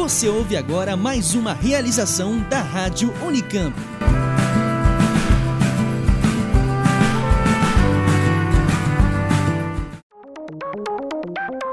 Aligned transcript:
Você 0.00 0.30
ouve 0.30 0.56
agora 0.56 0.96
mais 0.96 1.34
uma 1.34 1.52
realização 1.52 2.38
da 2.48 2.62
Rádio 2.62 3.12
Unicamp. 3.22 3.76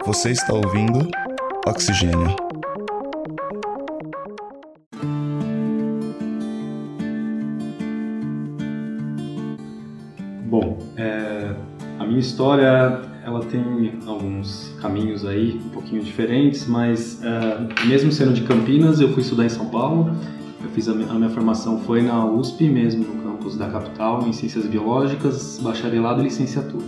Você 0.06 0.32
está 0.32 0.54
ouvindo 0.54 1.10
Oxigênio. 1.66 2.36
Bom, 10.50 10.78
é, 10.98 11.56
a 11.98 12.06
minha 12.06 12.20
história 12.20 13.07
tem 13.48 13.94
alguns 14.06 14.74
caminhos 14.82 15.26
aí 15.26 15.60
um 15.66 15.70
pouquinho 15.70 16.04
diferentes, 16.04 16.68
mas 16.68 17.22
é, 17.24 17.86
mesmo 17.86 18.12
sendo 18.12 18.34
de 18.34 18.42
Campinas, 18.44 19.00
eu 19.00 19.10
fui 19.10 19.22
estudar 19.22 19.46
em 19.46 19.50
São 19.50 19.68
Paulo. 19.68 20.12
Eu 20.64 20.70
fiz 20.70 20.88
a 20.90 20.94
minha, 20.94 21.10
a 21.10 21.14
minha 21.14 21.30
formação 21.30 21.80
foi 21.80 22.02
na 22.02 22.26
USP 22.26 22.70
mesmo, 22.70 23.04
no 23.04 23.24
campus 23.24 23.58
da 23.58 23.70
capital, 23.70 24.28
em 24.28 24.34
Ciências 24.34 24.66
Biológicas, 24.66 25.60
bacharelado 25.62 26.22
e 26.22 26.24
licenciatura. 26.26 26.86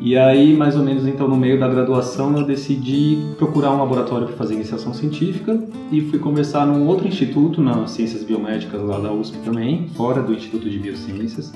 E 0.00 0.16
aí, 0.16 0.56
mais 0.56 0.76
ou 0.76 0.82
menos 0.82 1.06
então 1.06 1.28
no 1.28 1.36
meio 1.36 1.60
da 1.60 1.68
graduação, 1.68 2.34
eu 2.34 2.46
decidi 2.46 3.18
procurar 3.36 3.70
um 3.72 3.78
laboratório 3.78 4.26
para 4.26 4.36
fazer 4.36 4.54
iniciação 4.54 4.94
científica 4.94 5.62
e 5.92 6.00
fui 6.00 6.18
conversar 6.18 6.66
num 6.66 6.86
outro 6.86 7.06
instituto, 7.06 7.60
na 7.60 7.86
Ciências 7.86 8.24
Biomédicas 8.24 8.80
lá 8.80 8.98
da 8.98 9.12
USP 9.12 9.36
também, 9.44 9.88
fora 9.90 10.22
do 10.22 10.32
Instituto 10.32 10.70
de 10.70 10.78
Biociências. 10.78 11.52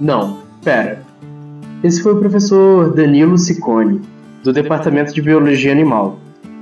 Não, 0.00 0.38
pera. 0.62 1.04
Esse 1.82 2.02
foi 2.02 2.12
o 2.12 2.18
professor 2.18 2.92
Danilo 2.92 3.38
Ciccone, 3.38 4.02
do 4.44 4.52
Departamento 4.52 5.14
de 5.14 5.22
Biologia 5.22 5.72
Animal. 5.72 6.18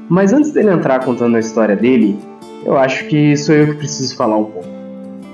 Mas 0.09 0.33
antes 0.33 0.53
dele 0.53 0.71
entrar 0.71 1.05
contando 1.05 1.37
a 1.37 1.41
história 1.41 1.75
dele, 1.75 2.17
eu 2.65 2.79
acho 2.79 3.05
que 3.09 3.37
sou 3.37 3.53
eu 3.53 3.67
que 3.67 3.75
preciso 3.75 4.15
falar 4.15 4.37
um 4.37 4.45
pouco. 4.45 4.69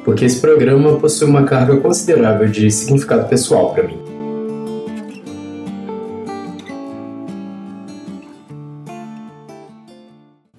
Porque 0.02 0.24
esse 0.24 0.40
programa 0.40 0.98
possui 0.98 1.28
uma 1.28 1.42
carga 1.44 1.76
considerável 1.76 2.48
de 2.48 2.70
significado 2.70 3.28
pessoal 3.28 3.74
para 3.74 3.82
mim. 3.82 3.98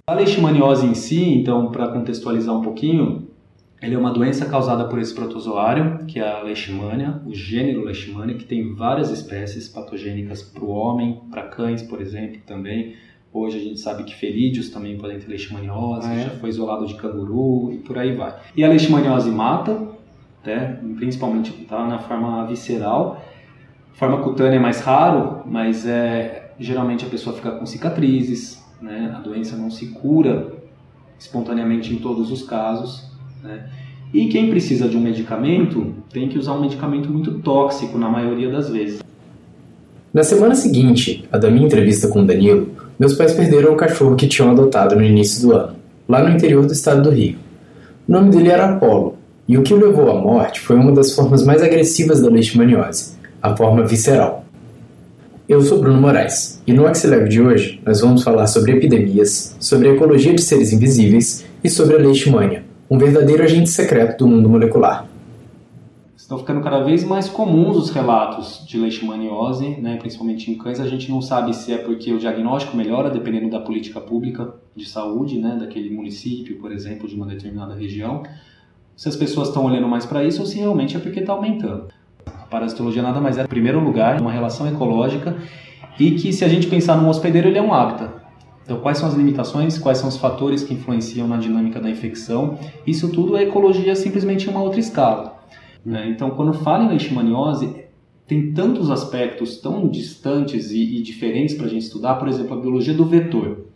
A 0.06 0.14
leishmaniose 0.14 0.86
em 0.86 0.94
si, 0.94 1.34
então, 1.34 1.72
para 1.72 1.88
contextualizar 1.88 2.56
um 2.56 2.62
pouquinho, 2.62 3.28
ele 3.82 3.94
é 3.94 3.98
uma 3.98 4.12
doença 4.12 4.46
causada 4.46 4.86
por 4.86 5.00
esse 5.00 5.14
protozoário, 5.14 6.06
que 6.06 6.20
é 6.20 6.28
a 6.28 6.42
leishmania, 6.42 7.22
o 7.26 7.34
gênero 7.34 7.84
leishmania, 7.84 8.36
que 8.36 8.46
tem 8.46 8.74
várias 8.74 9.10
espécies 9.10 9.68
patogênicas 9.68 10.42
para 10.42 10.64
o 10.64 10.70
homem, 10.70 11.22
para 11.30 11.44
cães, 11.44 11.84
por 11.84 12.02
exemplo, 12.02 12.40
também. 12.46 12.96
Hoje 13.34 13.58
a 13.58 13.62
gente 13.62 13.80
sabe 13.82 14.06
que 14.06 14.16
felídeos 14.16 14.70
também 14.70 14.98
podem 14.98 15.20
ter 15.20 15.28
leishmaniose, 15.28 16.08
ah, 16.08 16.14
é? 16.14 16.24
já 16.24 16.30
foi 16.32 16.50
isolado 16.50 16.86
de 16.88 16.96
canguru 16.96 17.74
e 17.74 17.78
por 17.80 17.98
aí 17.98 18.16
vai. 18.16 18.34
E 18.56 18.64
a 18.64 18.70
leishmaniose 18.70 19.30
mata, 19.30 19.78
né, 20.46 20.80
principalmente 20.96 21.52
tá 21.66 21.86
na 21.86 22.00
forma 22.00 22.46
visceral. 22.48 23.22
Forma 23.94 24.22
cutânea 24.24 24.58
é 24.58 24.60
mais 24.60 24.80
raro, 24.80 25.44
mas 25.46 25.86
é, 25.86 26.54
geralmente 26.58 27.06
a 27.06 27.10
pessoa 27.10 27.36
fica 27.36 27.52
com 27.52 27.66
cicatrizes, 27.66 28.64
né? 28.82 29.14
A 29.16 29.20
doença 29.20 29.56
não 29.56 29.70
se 29.70 29.88
cura 29.88 30.54
espontaneamente 31.20 31.94
em 31.94 31.98
todos 31.98 32.32
os 32.32 32.44
casos. 32.44 33.15
Né? 33.46 33.60
E 34.12 34.28
quem 34.28 34.50
precisa 34.50 34.88
de 34.88 34.98
um 34.98 35.02
medicamento 35.02 35.94
tem 36.12 36.28
que 36.28 36.40
usar 36.40 36.54
um 36.54 36.62
medicamento 36.62 37.10
muito 37.10 37.40
tóxico 37.40 37.98
na 37.98 38.10
maioria 38.10 38.50
das 38.50 38.70
vezes. 38.70 39.04
Na 40.12 40.24
semana 40.24 40.56
seguinte, 40.56 41.28
a 41.32 41.38
da 41.38 41.52
minha 41.52 41.66
entrevista 41.66 42.08
com 42.08 42.22
o 42.22 42.26
Danilo, 42.26 42.70
meus 42.98 43.14
pais 43.14 43.34
perderam 43.34 43.74
o 43.74 43.76
cachorro 43.76 44.16
que 44.16 44.28
tinham 44.28 44.52
adotado 44.52 44.96
no 44.96 45.04
início 45.04 45.42
do 45.46 45.54
ano, 45.54 45.76
lá 46.08 46.24
no 46.24 46.34
interior 46.34 46.66
do 46.66 46.72
estado 46.72 47.04
do 47.04 47.10
Rio. 47.10 47.36
O 48.08 48.12
nome 48.12 48.32
dele 48.32 48.50
era 48.50 48.72
Apolo, 48.72 49.16
e 49.48 49.58
o 49.58 49.62
que 49.62 49.74
o 49.74 49.78
levou 49.78 50.10
à 50.10 50.16
morte 50.16 50.62
foi 50.62 50.78
uma 50.78 50.92
das 50.92 51.14
formas 51.14 51.44
mais 51.44 51.62
agressivas 51.62 52.22
da 52.22 52.30
leishmaniose, 52.30 53.16
a 53.42 53.56
forma 53.56 53.84
visceral. 53.86 54.46
Eu 55.48 55.62
sou 55.62 55.80
Bruno 55.80 56.02
Moraes 56.02 56.60
e 56.66 56.74
no 56.74 56.88
Axilab 56.88 57.30
de 57.30 57.40
hoje 57.40 57.80
nós 57.86 58.02
vamos 58.02 58.24
falar 58.24 58.48
sobre 58.48 58.72
epidemias, 58.72 59.56
sobre 59.60 59.90
a 59.90 59.92
ecologia 59.92 60.34
de 60.34 60.42
seres 60.42 60.74
invisíveis 60.74 61.46
e 61.64 61.70
sobre 61.70 61.98
a 61.98 62.00
leishmania, 62.00 62.64
um 62.90 62.98
verdadeiro 62.98 63.44
agente 63.44 63.70
secreto 63.70 64.20
do 64.20 64.28
mundo 64.28 64.48
molecular. 64.48 65.08
Estão 66.16 66.40
ficando 66.40 66.62
cada 66.62 66.84
vez 66.84 67.04
mais 67.04 67.30
comuns 67.30 67.78
os 67.78 67.90
relatos 67.92 68.64
de 68.68 68.80
leishmaniose, 68.80 69.78
né, 69.80 69.98
principalmente 69.98 70.50
em 70.50 70.58
cães. 70.58 70.80
A 70.80 70.88
gente 70.88 71.12
não 71.12 71.22
sabe 71.22 71.56
se 71.56 71.72
é 71.72 71.78
porque 71.78 72.12
o 72.12 72.18
diagnóstico 72.18 72.76
melhora 72.76 73.10
dependendo 73.10 73.50
da 73.50 73.60
política 73.60 74.00
pública 74.00 74.54
de 74.76 74.88
saúde, 74.90 75.38
né, 75.38 75.58
daquele 75.60 75.90
município, 75.90 76.58
por 76.58 76.72
exemplo, 76.72 77.08
de 77.08 77.16
uma 77.16 77.28
determinada 77.28 77.76
região. 77.76 78.24
Se 78.96 79.08
as 79.08 79.16
pessoas 79.16 79.50
estão 79.50 79.66
olhando 79.66 79.88
mais 79.88 80.06
para 80.06 80.24
isso 80.24 80.42
ou 80.42 80.48
se 80.48 80.58
realmente 80.58 80.96
é 80.96 81.00
porque 81.00 81.20
está 81.20 81.34
aumentando. 81.34 81.90
A 82.26 82.48
parasitologia 82.48 83.04
nada 83.04 83.22
mais 83.22 83.38
é, 83.38 83.44
em 83.44 83.48
primeiro 83.48 83.80
lugar, 83.80 84.20
uma 84.20 84.32
relação 84.32 84.68
ecológica 84.68 85.36
e 86.00 86.12
que, 86.12 86.34
se 86.34 86.44
a 86.44 86.48
gente 86.48 86.68
pensar 86.68 86.98
num 86.98 87.10
hospedeiro, 87.10 87.50
ele 87.50 87.58
é 87.58 87.62
um 87.62 87.74
hábitat. 87.74 88.25
Então, 88.66 88.80
quais 88.80 88.98
são 88.98 89.08
as 89.08 89.14
limitações, 89.14 89.78
quais 89.78 90.00
são 90.00 90.10
os 90.10 90.18
fatores 90.18 90.64
que 90.64 90.74
influenciam 90.74 91.28
na 91.28 91.38
dinâmica 91.38 91.80
da 91.80 91.90
infecção? 91.90 92.58
Isso 92.86 93.12
tudo 93.12 93.38
é 93.38 93.44
ecologia 93.44 93.96
simplesmente 93.96 94.48
em 94.48 94.50
uma 94.50 94.62
outra 94.62 94.80
escala. 94.80 95.40
Né? 95.86 96.10
Então, 96.10 96.32
quando 96.32 96.52
fala 96.52 96.84
em 96.84 96.90
leishmaniose, 96.90 97.86
tem 98.28 98.54
tantos 98.54 98.90
aspectos 98.90 99.58
tão 99.58 99.88
distantes 99.88 100.72
e, 100.72 100.98
e 100.98 101.04
diferentes 101.04 101.56
para 101.56 101.68
a 101.68 101.70
gente 101.70 101.84
estudar, 101.84 102.16
por 102.16 102.28
exemplo, 102.28 102.58
a 102.58 102.60
biologia 102.60 102.94
do 102.96 103.06
vetor. 103.06 103.68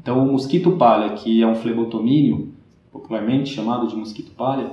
Então, 0.00 0.22
o 0.22 0.30
mosquito 0.30 0.72
palha, 0.72 1.14
que 1.14 1.42
é 1.42 1.46
um 1.46 1.54
flebotomínio, 1.54 2.52
popularmente 2.92 3.54
chamado 3.54 3.88
de 3.88 3.96
mosquito 3.96 4.30
palha, 4.32 4.72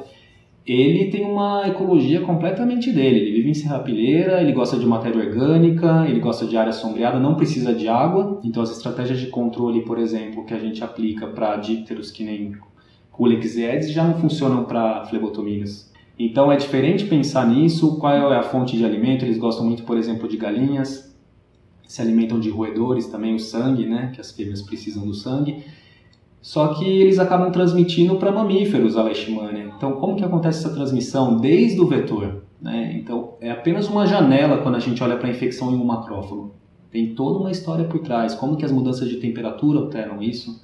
ele 0.65 1.11
tem 1.11 1.23
uma 1.23 1.67
ecologia 1.67 2.21
completamente 2.21 2.91
dele. 2.91 3.19
Ele 3.19 3.31
vive 3.33 3.49
em 3.51 3.53
serrapilheira, 3.53 4.41
ele 4.41 4.51
gosta 4.51 4.77
de 4.77 4.85
matéria 4.85 5.23
orgânica, 5.23 6.05
ele 6.07 6.19
gosta 6.19 6.45
de 6.47 6.57
área 6.57 6.71
sombreada, 6.71 7.19
não 7.19 7.35
precisa 7.35 7.73
de 7.73 7.87
água. 7.87 8.41
Então, 8.43 8.63
as 8.63 8.71
estratégias 8.71 9.19
de 9.19 9.27
controle, 9.27 9.81
por 9.81 9.99
exemplo, 9.99 10.43
que 10.43 10.53
a 10.53 10.59
gente 10.59 10.83
aplica 10.83 11.27
para 11.27 11.55
dípteros 11.57 12.09
que 12.09 12.23
nem 12.23 12.53
Culex 13.11 13.55
e 13.55 13.91
já 13.91 14.03
não 14.03 14.15
funcionam 14.15 14.63
para 14.63 15.05
flebotomínios. 15.05 15.91
Então, 16.17 16.51
é 16.51 16.57
diferente 16.57 17.05
pensar 17.05 17.47
nisso. 17.47 17.99
Qual 17.99 18.33
é 18.33 18.37
a 18.37 18.43
fonte 18.43 18.75
de 18.75 18.83
alimento? 18.83 19.23
Eles 19.23 19.37
gostam 19.37 19.65
muito, 19.65 19.83
por 19.83 19.97
exemplo, 19.97 20.27
de 20.27 20.35
galinhas, 20.35 21.15
se 21.87 22.01
alimentam 22.01 22.39
de 22.39 22.49
roedores, 22.49 23.05
também 23.05 23.35
o 23.35 23.39
sangue, 23.39 23.85
né? 23.85 24.11
Que 24.15 24.19
as 24.19 24.31
fêmeas 24.31 24.63
precisam 24.63 25.05
do 25.05 25.13
sangue. 25.13 25.63
Só 26.45 26.75
que 26.75 26.85
eles 26.85 27.17
acabam 27.17 27.51
transmitindo 27.51 28.17
para 28.17 28.31
mamíferos 28.31 28.95
a 28.95 29.01
leishmania. 29.01 29.71
Então, 29.75 29.93
como 29.93 30.15
que 30.15 30.23
acontece 30.23 30.59
essa 30.59 30.71
transmissão 30.75 31.37
desde 31.37 31.81
o 31.81 31.87
vetor? 31.87 32.43
Né? 32.61 32.95
Então, 32.99 33.33
é 33.41 33.49
apenas 33.49 33.89
uma 33.89 34.05
janela 34.05 34.59
quando 34.59 34.75
a 34.75 34.79
gente 34.79 35.01
olha 35.01 35.17
para 35.17 35.27
a 35.27 35.31
infecção 35.31 35.71
em 35.71 35.75
um 35.75 35.83
macrófago. 35.83 36.53
Tem 36.91 37.15
toda 37.15 37.39
uma 37.39 37.49
história 37.49 37.85
por 37.85 37.97
trás. 38.01 38.35
Como 38.35 38.57
que 38.57 38.63
as 38.63 38.71
mudanças 38.71 39.09
de 39.09 39.15
temperatura 39.15 39.79
alteram 39.79 40.21
isso? 40.21 40.63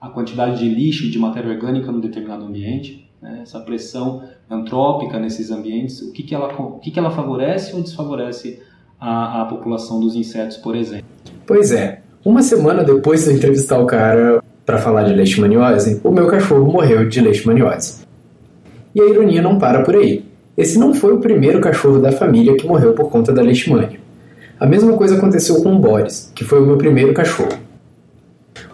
A 0.00 0.08
quantidade 0.08 0.60
de 0.60 0.66
lixo 0.66 1.04
e 1.04 1.10
de 1.10 1.18
matéria 1.18 1.50
orgânica 1.50 1.92
num 1.92 2.00
determinado 2.00 2.46
ambiente, 2.46 3.06
né? 3.20 3.40
essa 3.42 3.60
pressão 3.60 4.22
antrópica 4.48 5.18
nesses 5.18 5.50
ambientes, 5.50 6.00
o 6.00 6.10
que, 6.10 6.22
que, 6.22 6.34
ela, 6.34 6.50
o 6.58 6.78
que, 6.78 6.90
que 6.90 6.98
ela 6.98 7.10
favorece 7.10 7.76
ou 7.76 7.82
desfavorece 7.82 8.62
a, 8.98 9.42
a 9.42 9.44
população 9.44 10.00
dos 10.00 10.14
insetos, 10.14 10.56
por 10.56 10.74
exemplo? 10.74 11.04
Pois 11.46 11.70
é. 11.70 12.00
Uma 12.24 12.42
semana 12.42 12.82
depois 12.82 13.26
de 13.26 13.34
entrevistar 13.34 13.78
o 13.78 13.86
cara, 13.86 14.42
para 14.68 14.76
falar 14.76 15.04
de 15.04 15.14
leishmaniose, 15.14 15.98
o 16.04 16.10
meu 16.10 16.26
cachorro 16.26 16.70
morreu 16.70 17.08
de 17.08 17.22
leishmaniose. 17.22 18.00
E 18.94 19.00
a 19.00 19.06
ironia 19.06 19.40
não 19.40 19.58
para 19.58 19.80
por 19.80 19.96
aí. 19.96 20.26
Esse 20.58 20.78
não 20.78 20.92
foi 20.92 21.14
o 21.14 21.20
primeiro 21.20 21.58
cachorro 21.58 21.98
da 21.98 22.12
família 22.12 22.54
que 22.54 22.66
morreu 22.66 22.92
por 22.92 23.08
conta 23.08 23.32
da 23.32 23.40
leishmania. 23.40 23.98
A 24.60 24.66
mesma 24.66 24.92
coisa 24.92 25.16
aconteceu 25.16 25.62
com 25.62 25.74
o 25.74 25.78
Boris, 25.78 26.30
que 26.34 26.44
foi 26.44 26.60
o 26.60 26.66
meu 26.66 26.76
primeiro 26.76 27.14
cachorro. 27.14 27.58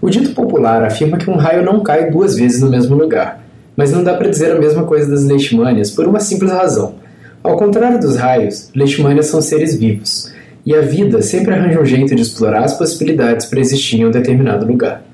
O 0.03 0.11
dito 0.11 0.35
popular 0.35 0.83
afirma 0.83 1.17
que 1.17 1.31
um 1.31 1.37
raio 1.37 1.65
não 1.65 1.81
cai 1.81 2.11
duas 2.11 2.35
vezes 2.35 2.61
no 2.61 2.71
mesmo 2.71 2.97
lugar, 2.97 3.45
mas 3.77 3.93
não 3.93 4.03
dá 4.03 4.15
para 4.15 4.29
dizer 4.29 4.51
a 4.51 4.59
mesma 4.59 4.83
coisa 4.83 5.09
das 5.09 5.23
leishmanias 5.23 5.93
por 5.93 6.09
uma 6.09 6.19
simples 6.19 6.51
razão. 6.51 6.97
Ao 7.41 7.57
contrário 7.57 8.01
dos 8.01 8.17
raios, 8.17 8.69
leishmanias 8.75 9.27
são 9.27 9.41
seres 9.41 9.77
vivos, 9.77 10.33
e 10.67 10.75
a 10.75 10.81
vida 10.81 11.23
sempre 11.23 11.55
arranja 11.55 11.81
um 11.81 11.87
jeito 11.87 12.17
de 12.17 12.23
explorar 12.23 12.65
as 12.65 12.77
possibilidades 12.77 13.47
para 13.47 13.61
existir 13.61 14.01
em 14.01 14.07
um 14.07 14.11
determinado 14.11 14.67
lugar. 14.67 15.14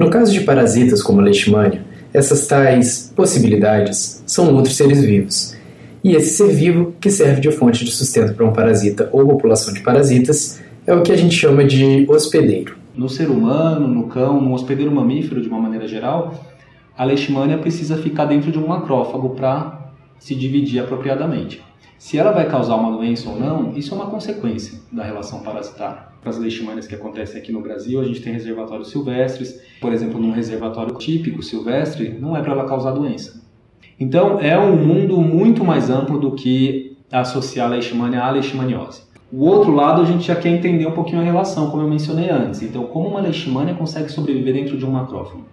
No 0.00 0.08
caso 0.08 0.32
de 0.32 0.40
parasitas 0.40 1.02
como 1.02 1.20
a 1.20 1.24
leishmania, 1.24 1.84
essas 2.10 2.46
tais 2.46 3.12
possibilidades 3.14 4.22
são 4.26 4.54
outros 4.54 4.74
seres 4.74 5.04
vivos. 5.04 5.54
E 6.02 6.14
esse 6.14 6.38
ser 6.38 6.48
vivo, 6.54 6.94
que 6.98 7.10
serve 7.10 7.42
de 7.42 7.52
fonte 7.52 7.84
de 7.84 7.90
sustento 7.90 8.32
para 8.32 8.46
um 8.46 8.50
parasita 8.50 9.10
ou 9.12 9.26
população 9.26 9.74
de 9.74 9.80
parasitas, 9.80 10.58
é 10.86 10.94
o 10.94 11.02
que 11.02 11.12
a 11.12 11.16
gente 11.18 11.34
chama 11.34 11.66
de 11.66 12.06
hospedeiro. 12.08 12.78
No 12.96 13.10
ser 13.10 13.28
humano, 13.28 13.86
no 13.86 14.04
cão, 14.04 14.40
no 14.40 14.54
hospedeiro 14.54 14.90
mamífero 14.90 15.42
de 15.42 15.48
uma 15.48 15.60
maneira 15.60 15.86
geral, 15.86 16.46
a 16.96 17.04
leishmania 17.04 17.58
precisa 17.58 17.98
ficar 17.98 18.24
dentro 18.24 18.50
de 18.50 18.58
um 18.58 18.66
macrófago 18.66 19.34
para 19.34 19.90
se 20.18 20.34
dividir 20.34 20.80
apropriadamente. 20.80 21.62
Se 21.98 22.16
ela 22.16 22.32
vai 22.32 22.48
causar 22.48 22.76
uma 22.76 22.96
doença 22.96 23.28
ou 23.28 23.38
não, 23.38 23.76
isso 23.76 23.92
é 23.92 23.98
uma 23.98 24.06
consequência 24.06 24.78
da 24.90 25.04
relação 25.04 25.40
parasitária. 25.40 26.09
As 26.24 26.38
leishmanias 26.38 26.86
que 26.86 26.94
acontecem 26.94 27.40
aqui 27.40 27.52
no 27.52 27.62
Brasil, 27.62 28.00
a 28.00 28.04
gente 28.04 28.20
tem 28.20 28.32
reservatórios 28.32 28.90
silvestres. 28.90 29.60
Por 29.80 29.92
exemplo, 29.92 30.20
num 30.20 30.30
reservatório 30.30 30.94
típico 30.96 31.42
silvestre, 31.42 32.10
não 32.20 32.36
é 32.36 32.42
para 32.42 32.52
ela 32.52 32.66
causar 32.66 32.92
doença. 32.92 33.42
Então, 33.98 34.40
é 34.40 34.58
um 34.58 34.76
mundo 34.76 35.20
muito 35.20 35.64
mais 35.64 35.90
amplo 35.90 36.18
do 36.18 36.32
que 36.32 36.96
associar 37.12 37.66
a 37.66 37.70
leishmania 37.70 38.22
à 38.22 38.30
leishmaniose. 38.30 39.02
O 39.32 39.44
outro 39.44 39.72
lado, 39.72 40.02
a 40.02 40.04
gente 40.04 40.26
já 40.26 40.34
quer 40.34 40.48
entender 40.48 40.86
um 40.86 40.92
pouquinho 40.92 41.20
a 41.20 41.24
relação, 41.24 41.70
como 41.70 41.82
eu 41.82 41.88
mencionei 41.88 42.28
antes. 42.30 42.62
Então, 42.62 42.84
como 42.84 43.08
uma 43.08 43.20
leishmania 43.20 43.74
consegue 43.74 44.10
sobreviver 44.10 44.54
dentro 44.54 44.76
de 44.76 44.84
um 44.84 44.90
macrófago? 44.90 45.44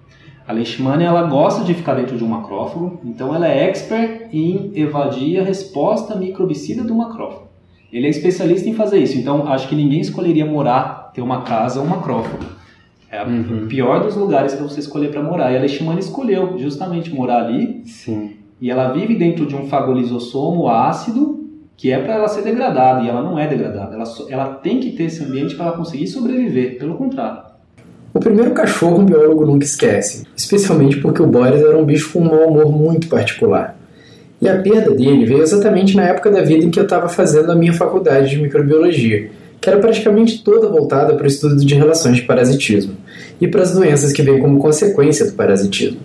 A 0.47 0.53
leishmania 0.53 1.07
ela 1.07 1.23
gosta 1.23 1.63
de 1.63 1.73
ficar 1.73 1.95
dentro 1.95 2.17
de 2.17 2.23
um 2.23 2.27
macrófago, 2.27 3.01
então 3.03 3.35
ela 3.35 3.49
é 3.49 3.65
expert 3.65 4.29
em 4.31 4.71
evadir 4.75 5.41
a 5.41 5.43
resposta 5.43 6.15
microbicida 6.15 6.83
do 6.83 6.95
macrófago. 6.95 7.46
Ele 7.91 8.07
é 8.07 8.09
especialista 8.09 8.67
em 8.67 8.73
fazer 8.73 8.99
isso, 8.99 9.17
então 9.17 9.47
acho 9.47 9.67
que 9.69 9.75
ninguém 9.75 10.01
escolheria 10.01 10.45
morar, 10.45 11.11
ter 11.13 11.21
uma 11.21 11.41
casa 11.41 11.79
ou 11.79 11.85
um 11.85 11.89
macrófago. 11.89 12.57
É 13.09 13.23
uhum. 13.23 13.63
o 13.63 13.67
pior 13.67 14.03
dos 14.03 14.15
lugares 14.15 14.53
para 14.53 14.63
você 14.63 14.81
escolher 14.81 15.11
para 15.11 15.23
morar. 15.23 15.51
E 15.51 15.57
a 15.57 15.59
leishmania 15.59 15.99
escolheu 15.99 16.57
justamente 16.57 17.13
morar 17.13 17.45
ali. 17.45 17.81
Sim. 17.85 18.31
E 18.59 18.69
ela 18.69 18.91
vive 18.91 19.15
dentro 19.15 19.45
de 19.45 19.55
um 19.55 19.67
fagolisossomo 19.67 20.67
ácido, 20.67 21.47
que 21.77 21.91
é 21.91 21.99
para 21.99 22.15
ela 22.15 22.27
ser 22.27 22.41
degradada, 22.41 23.03
e 23.03 23.07
ela 23.07 23.21
não 23.21 23.39
é 23.39 23.47
degradada. 23.47 23.95
Ela, 23.95 24.03
ela 24.29 24.45
tem 24.55 24.79
que 24.79 24.91
ter 24.91 25.03
esse 25.03 25.23
ambiente 25.23 25.55
para 25.55 25.67
ela 25.67 25.77
conseguir 25.77 26.07
sobreviver, 26.07 26.77
pelo 26.77 26.95
contrário. 26.95 27.47
O 28.13 28.19
primeiro 28.19 28.51
cachorro 28.51 28.99
um 28.99 29.05
biólogo 29.05 29.45
nunca 29.45 29.63
esquece, 29.63 30.25
especialmente 30.35 30.97
porque 30.97 31.21
o 31.21 31.27
Boris 31.27 31.61
era 31.61 31.77
um 31.77 31.85
bicho 31.85 32.11
com 32.11 32.19
um 32.19 32.25
mau 32.25 32.47
humor 32.47 32.71
muito 32.71 33.07
particular. 33.07 33.76
E 34.41 34.47
a 34.47 34.57
perda 34.61 34.91
dele 34.91 35.25
veio 35.25 35.41
exatamente 35.41 35.95
na 35.95 36.03
época 36.03 36.29
da 36.29 36.41
vida 36.41 36.63
em 36.63 36.69
que 36.69 36.79
eu 36.79 36.83
estava 36.83 37.09
fazendo 37.09 37.51
a 37.51 37.55
minha 37.55 37.73
faculdade 37.73 38.29
de 38.29 38.41
microbiologia, 38.41 39.29
que 39.59 39.69
era 39.69 39.79
praticamente 39.79 40.43
toda 40.43 40.69
voltada 40.69 41.15
para 41.15 41.23
o 41.23 41.27
estudo 41.27 41.55
de 41.57 41.75
relações 41.75 42.17
de 42.17 42.21
parasitismo 42.21 42.93
e 43.41 43.47
para 43.47 43.63
as 43.63 43.73
doenças 43.73 44.13
que 44.13 44.21
vêm 44.21 44.39
como 44.39 44.59
consequência 44.59 45.25
do 45.25 45.33
parasitismo. 45.33 45.99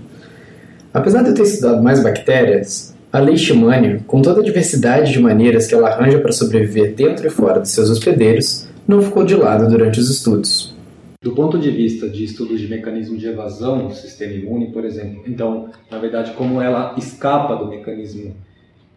Apesar 0.94 1.22
de 1.22 1.30
eu 1.30 1.34
ter 1.34 1.42
estudado 1.42 1.82
mais 1.82 2.02
bactérias, 2.02 2.94
a 3.12 3.18
leishmania, 3.18 4.00
com 4.06 4.22
toda 4.22 4.40
a 4.40 4.44
diversidade 4.44 5.12
de 5.12 5.20
maneiras 5.20 5.66
que 5.66 5.74
ela 5.74 5.90
arranja 5.90 6.18
para 6.18 6.32
sobreviver 6.32 6.94
dentro 6.94 7.26
e 7.26 7.30
fora 7.30 7.60
de 7.60 7.68
seus 7.68 7.90
hospedeiros, 7.90 8.66
não 8.88 9.02
ficou 9.02 9.24
de 9.24 9.34
lado 9.34 9.68
durante 9.68 10.00
os 10.00 10.08
estudos. 10.08 10.74
Do 11.22 11.30
ponto 11.30 11.56
de 11.56 11.70
vista 11.70 12.08
de 12.08 12.24
estudos 12.24 12.60
de 12.60 12.66
mecanismo 12.66 13.16
de 13.16 13.28
evasão 13.28 13.86
do 13.86 13.94
sistema 13.94 14.32
imune, 14.32 14.72
por 14.72 14.84
exemplo, 14.84 15.22
então, 15.24 15.70
na 15.88 15.96
verdade, 15.98 16.32
como 16.32 16.60
ela 16.60 16.96
escapa 16.98 17.54
do 17.54 17.68
mecanismo 17.68 18.34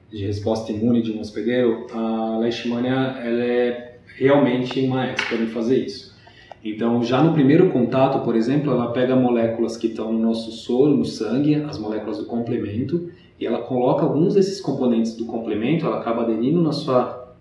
de 0.10 0.26
resposta 0.26 0.72
imune 0.72 1.04
de 1.04 1.12
um 1.12 1.20
hospedeiro, 1.20 1.86
a 1.94 2.40
leishmania 2.40 2.94
ela 3.24 3.44
é 3.44 3.98
realmente 4.18 4.80
uma 4.80 5.06
expert 5.06 5.44
em 5.44 5.48
fazer 5.48 5.86
isso. 5.86 6.16
Então, 6.64 7.04
já 7.04 7.22
no 7.22 7.32
primeiro 7.32 7.70
contato, 7.70 8.26
por 8.26 8.36
exemplo, 8.36 8.72
ela 8.72 8.92
pega 8.92 9.16
moléculas 9.16 9.78
que 9.78 9.86
estão 9.86 10.12
no 10.12 10.18
nosso 10.18 10.52
soro, 10.52 10.98
no 10.98 11.06
sangue, 11.06 11.54
as 11.54 11.78
moléculas 11.78 12.18
do 12.18 12.26
complemento, 12.26 13.08
e 13.40 13.46
ela 13.46 13.60
coloca 13.60 14.04
alguns 14.04 14.34
desses 14.34 14.60
componentes 14.60 15.16
do 15.16 15.28
complemento, 15.28 15.86
ela 15.86 16.00
acaba 16.00 16.24
aderindo 16.24 16.60
na 16.60 16.72
sua 16.72 17.36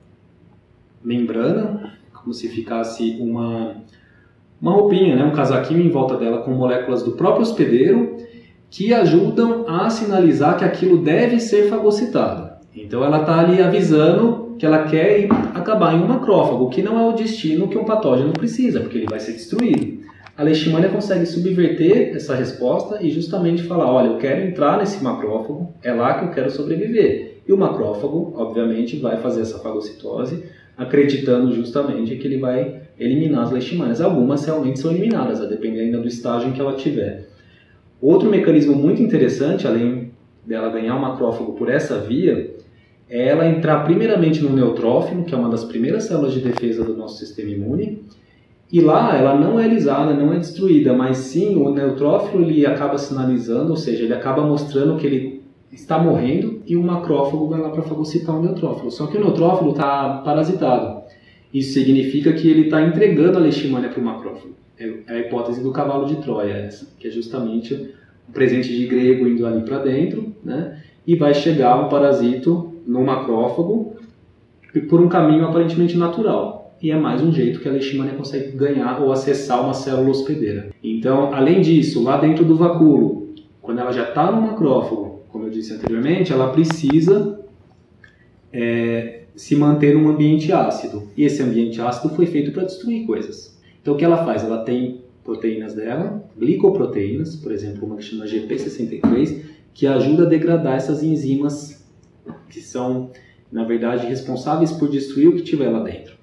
membrana, 1.03 1.97
como 2.13 2.35
se 2.35 2.51
ficasse 2.51 3.17
uma 3.19 3.83
uma 4.65 4.73
roupinha, 4.73 5.15
né, 5.15 5.23
um 5.23 5.33
casaquinho 5.33 5.83
em 5.83 5.91
volta 5.91 6.17
dela 6.17 6.39
com 6.39 6.51
moléculas 6.51 7.03
do 7.03 7.13
próprio 7.13 7.43
hospedeiro 7.43 8.17
que 8.71 8.95
ajudam 8.95 9.67
a 9.69 9.91
sinalizar 9.91 10.57
que 10.57 10.65
aquilo 10.65 11.03
deve 11.03 11.39
ser 11.39 11.69
fagocitado. 11.69 12.51
Então 12.75 13.05
ela 13.05 13.21
está 13.21 13.41
ali 13.41 13.61
avisando 13.61 14.57
que 14.59 14.65
ela 14.65 14.85
quer 14.85 15.29
acabar 15.55 15.95
em 15.95 16.03
um 16.03 16.07
macrófago, 16.07 16.71
que 16.71 16.81
não 16.81 16.99
é 16.99 17.07
o 17.07 17.13
destino 17.13 17.69
que 17.69 17.77
um 17.77 17.85
patógeno 17.85 18.33
precisa, 18.33 18.81
porque 18.81 18.97
ele 18.97 19.07
vai 19.07 19.21
ser 19.21 19.33
destruído. 19.33 20.03
A 20.35 20.43
leishmania 20.43 20.89
consegue 20.89 21.27
subverter 21.27 22.17
essa 22.17 22.35
resposta 22.35 23.03
e 23.03 23.11
justamente 23.11 23.65
falar, 23.65 23.93
olha, 23.93 24.13
eu 24.13 24.17
quero 24.17 24.47
entrar 24.47 24.79
nesse 24.79 25.05
macrófago, 25.05 25.75
é 25.83 25.93
lá 25.93 26.15
que 26.15 26.25
eu 26.25 26.31
quero 26.31 26.51
sobreviver. 26.51 27.43
E 27.47 27.53
o 27.53 27.59
macrófago, 27.59 28.33
obviamente, 28.35 28.97
vai 28.97 29.19
fazer 29.19 29.43
essa 29.43 29.59
fagocitose, 29.59 30.43
acreditando 30.75 31.53
justamente 31.53 32.17
que 32.17 32.27
ele 32.27 32.39
vai 32.39 32.84
eliminar 32.99 33.45
as 33.45 33.51
leishmanias. 33.51 34.01
Algumas 34.01 34.45
realmente 34.45 34.81
são 34.81 34.91
eliminadas, 34.91 35.41
a 35.41 35.47
depender 35.47 35.81
ainda 35.81 35.99
do 35.99 36.09
estágio 36.09 36.49
em 36.49 36.53
que 36.53 36.61
ela 36.61 36.75
tiver. 36.75 37.29
Outro 38.01 38.29
mecanismo 38.29 38.75
muito 38.75 39.03
interessante, 39.03 39.67
além 39.67 40.13
dela 40.47 40.69
ganhar 40.69 40.97
o 40.97 41.01
macrófago 41.01 41.53
por 41.53 41.71
essa 41.71 41.99
via, 41.99 42.55
é 43.09 43.29
ela 43.29 43.47
entrar 43.47 43.85
primeiramente 43.85 44.43
no 44.43 44.55
neutrófilo, 44.55 45.25
que 45.25 45.35
é 45.35 45.39
uma 45.39 45.49
das 45.49 45.65
primeiras 45.65 46.05
células 46.05 46.33
de 46.33 46.41
defesa 46.41 46.85
do 46.85 46.97
nosso 46.97 47.19
sistema 47.19 47.51
imune, 47.51 48.03
e 48.73 48.81
lá 48.81 49.17
ela 49.17 49.39
não 49.39 49.61
é 49.61 49.69
lisada, 49.69 50.15
não 50.15 50.33
é 50.33 50.39
destruída, 50.39 50.93
mas 50.93 51.19
sim 51.19 51.55
o 51.57 51.71
neutrófilo 51.71 52.43
ele 52.43 52.67
acaba 52.67 52.99
sinalizando, 52.99 53.71
ou 53.71 53.77
seja, 53.77 54.05
ele 54.05 54.15
acaba 54.15 54.43
mostrando 54.43 54.97
que 54.97 55.07
ele 55.07 55.45
está 55.71 55.99
morrendo 55.99 56.63
e 56.67 56.77
o 56.77 56.83
macrófago 56.83 57.49
vai 57.49 57.61
lá 57.61 57.71
para 57.71 57.83
fagocitar 57.83 58.37
o 58.37 58.43
neutrófilo. 58.43 58.91
Só 58.91 59.07
que 59.07 59.17
o 59.17 59.21
neutrófilo 59.21 59.73
está 59.73 60.23
parasitado. 60.25 60.94
Isso 61.55 61.75
significa 61.75 62.33
que 62.33 62.51
ele 62.51 62.63
está 62.63 62.83
entregando 62.83 63.39
a 63.39 63.41
leishmania 63.41 63.89
para 63.89 64.01
o 64.01 64.05
macrófago. 64.05 64.55
É, 64.77 64.93
é 65.07 65.13
a 65.13 65.21
hipótese 65.21 65.63
do 65.63 65.71
cavalo 65.71 66.07
de 66.07 66.17
Troia, 66.17 66.55
essa, 66.55 66.89
que 66.99 67.07
é 67.07 67.11
justamente 67.13 67.95
um 68.29 68.33
presente 68.33 68.77
de 68.77 68.87
grego 68.87 69.29
indo 69.29 69.47
ali 69.47 69.63
para 69.63 69.79
dentro, 69.79 70.35
né? 70.45 70.83
E 71.07 71.15
vai 71.15 71.33
chegar 71.33 71.81
um 71.81 71.89
parasito 71.89 72.73
no 72.85 73.05
macrófago 73.05 73.95
por 74.89 75.01
um 75.01 75.09
caminho 75.09 75.45
aparentemente 75.45 75.97
natural. 75.97 76.77
E 76.83 76.91
é 76.91 76.97
mais 76.97 77.23
um 77.23 77.33
jeito 77.33 77.61
que 77.61 77.69
a 77.69 77.73
leishmania 77.73 78.15
consegue 78.15 78.57
ganhar 78.57 79.01
ou 79.01 79.13
acessar 79.13 79.63
uma 79.63 79.75
célula 79.75 80.11
hospedeira. 80.11 80.71
Então, 80.83 81.33
além 81.33 81.61
disso, 81.61 82.03
lá 82.03 82.17
dentro 82.17 82.45
do 82.45 82.57
vacúolo, 82.57 83.33
quando 83.63 83.79
ela 83.79 83.93
já 83.93 84.09
está 84.09 84.31
no 84.33 84.43
macrófago, 84.43 85.21
como 85.29 85.45
eu 85.45 85.51
disse 85.51 85.73
anteriormente, 85.73 86.33
ela 86.33 86.49
precisa 86.49 87.39
é, 88.53 89.24
se 89.35 89.57
manter 89.57 89.95
num 89.95 90.09
ambiente 90.09 90.53
ácido. 90.53 91.09
E 91.17 91.25
esse 91.25 91.43
ambiente 91.43 91.81
ácido 91.81 92.15
foi 92.15 92.27
feito 92.27 92.53
para 92.53 92.65
destruir 92.65 93.07
coisas. 93.07 93.59
Então 93.81 93.95
o 93.95 93.97
que 93.97 94.05
ela 94.05 94.25
faz? 94.25 94.43
Ela 94.43 94.65
tem 94.65 95.03
proteínas 95.25 95.75
dela, 95.75 96.23
glicoproteínas, 96.37 97.37
por 97.37 97.51
exemplo, 97.51 97.87
uma 97.87 97.97
que 97.97 98.05
chama 98.05 98.27
GP63, 98.27 99.41
que 99.73 99.87
ajuda 99.87 100.25
a 100.25 100.29
degradar 100.29 100.77
essas 100.77 101.03
enzimas 101.03 101.85
que 102.49 102.61
são, 102.61 103.11
na 103.51 103.65
verdade, 103.65 104.07
responsáveis 104.07 104.71
por 104.71 104.89
destruir 104.89 105.29
o 105.29 105.35
que 105.35 105.43
tiver 105.43 105.69
lá 105.69 105.83
dentro. 105.83 106.15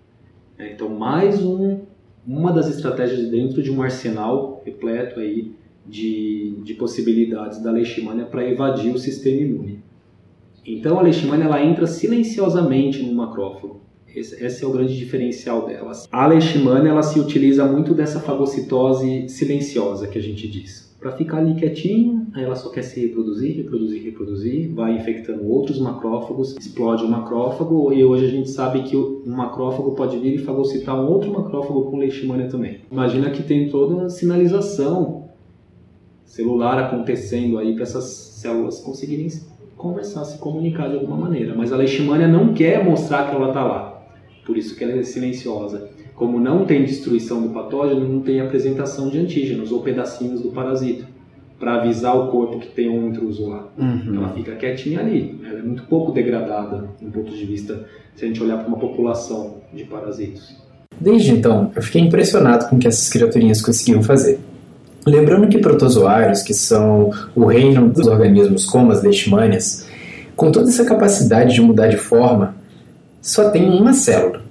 É, 0.58 0.72
então, 0.72 0.88
mais 0.90 1.44
um, 1.44 1.82
uma 2.26 2.54
das 2.54 2.70
estratégias 2.70 3.30
dentro 3.30 3.62
de 3.62 3.72
um 3.72 3.82
arsenal 3.82 4.62
repleto 4.64 5.20
aí 5.20 5.52
de, 5.86 6.56
de 6.64 6.76
possibilidades 6.76 7.62
da 7.62 7.72
leishmania 7.72 8.26
para 8.26 8.48
evadir 8.48 8.94
o 8.94 9.00
sistema 9.00 9.42
imune. 9.42 9.80
Então 10.66 11.00
a 11.00 11.02
leishmania 11.02 11.46
ela 11.46 11.64
entra 11.64 11.88
silenciosamente 11.88 13.04
no 13.04 13.14
macrófago. 13.14 13.82
Esse, 14.14 14.44
esse, 14.44 14.64
é 14.64 14.68
o 14.68 14.72
grande 14.72 14.98
diferencial 14.98 15.66
dela. 15.66 15.94
A 16.12 16.28
leishmania 16.28 16.92
ela 16.92 17.02
se 17.02 17.20
utiliza 17.20 17.66
muito 17.66 17.94
dessa 17.94 18.20
fagocitose 18.20 19.30
silenciosa 19.30 20.08
que 20.08 20.20
a 20.20 20.22
gente 20.22 20.48
diz. 20.48 20.92
Para 21.00 21.14
ficar 21.14 21.38
ali 21.38 21.56
quietinho, 21.56 22.28
aí 22.34 22.44
ela 22.44 22.56
só 22.56 22.70
quer 22.70 22.84
se 22.84 23.00
reproduzir, 23.00 23.56
reproduzir, 23.56 24.04
reproduzir, 24.04 24.72
vai 24.72 24.96
infectando 24.96 25.48
outros 25.48 25.80
macrófagos, 25.80 26.56
explode 26.58 27.04
o 27.04 27.08
macrófago 27.10 27.92
e 27.92 28.04
hoje 28.04 28.26
a 28.26 28.30
gente 28.30 28.52
sabe 28.52 28.84
que 28.84 28.96
um 28.96 29.24
macrófago 29.26 29.96
pode 29.96 30.20
vir 30.20 30.36
e 30.36 30.38
fagocitar 30.38 30.96
um 30.96 31.08
outro 31.08 31.32
macrófago 31.32 31.90
com 31.90 31.98
leishmania 31.98 32.50
também. 32.50 32.82
Imagina 32.92 33.32
que 33.32 33.42
tem 33.42 33.68
toda 33.68 33.96
uma 33.96 34.10
sinalização 34.10 35.30
celular 36.24 36.78
acontecendo 36.78 37.58
aí 37.58 37.74
para 37.74 37.84
essas 37.84 38.06
células 38.06 38.80
conseguirem 38.80 39.28
conversar, 39.82 40.24
se 40.24 40.38
comunicar 40.38 40.88
de 40.90 40.96
alguma 40.96 41.18
maneira. 41.18 41.54
Mas 41.56 41.74
a 41.74 41.76
leishmania 41.76 42.28
não 42.28 42.54
quer 42.54 42.84
mostrar 42.84 43.30
que 43.30 43.36
ela 43.36 43.48
está 43.48 43.64
lá. 43.64 44.04
Por 44.46 44.58
isso 44.58 44.76
que 44.76 44.84
ela 44.84 44.94
é 44.94 45.04
silenciosa. 45.04 45.90
Como 46.16 46.40
não 46.40 46.66
tem 46.66 46.86
destruição 46.86 47.42
do 47.42 47.50
patógeno, 47.50 48.08
não 48.08 48.22
tem 48.22 48.40
apresentação 48.40 49.10
de 49.10 49.18
antígenos 49.18 49.72
ou 49.72 49.82
pedacinhos 49.82 50.42
do 50.42 50.52
parasito 50.52 51.06
para 51.60 51.76
avisar 51.76 52.18
o 52.18 52.28
corpo 52.32 52.60
que 52.60 52.68
tem 52.68 52.90
um 52.90 53.08
intruso 53.08 53.48
lá. 53.48 53.70
Uhum. 53.78 54.16
Ela 54.16 54.30
fica 54.30 54.56
quietinha 54.56 55.00
ali. 55.00 55.40
Ela 55.44 55.60
é 55.60 55.62
muito 55.62 55.84
pouco 55.84 56.12
degradada, 56.12 56.90
do 57.02 57.12
ponto 57.12 57.32
de 57.32 57.46
vista 57.46 57.86
se 58.16 58.26
a 58.26 58.28
gente 58.28 58.42
olhar 58.42 58.58
para 58.58 58.68
uma 58.68 58.78
população 58.78 59.58
de 59.74 59.84
parasitos. 59.84 60.56
Desde 61.00 61.32
então, 61.32 61.72
eu 61.76 61.82
fiquei 61.82 62.02
impressionado 62.02 62.68
com 62.68 62.76
o 62.76 62.80
que 62.80 62.88
essas 62.88 63.10
criaturinhas 63.10 63.62
conseguiam 63.62 64.04
fazer. 64.04 64.40
Lembrando 65.06 65.48
que 65.48 65.58
protozoários, 65.58 66.42
que 66.42 66.54
são 66.54 67.12
o 67.36 67.46
reino 67.46 67.90
dos 67.90 68.08
organismos 68.08 68.66
como 68.66 68.92
as 68.92 69.02
leishmanias, 69.02 69.88
com 70.36 70.52
toda 70.52 70.70
essa 70.70 70.86
capacidade 70.86 71.54
de 71.54 71.62
mudar 71.62 71.88
de 71.88 71.98
forma, 71.98 72.56
só 73.22 73.50
tem 73.50 73.70
uma 73.70 73.94
célula. 73.94 74.42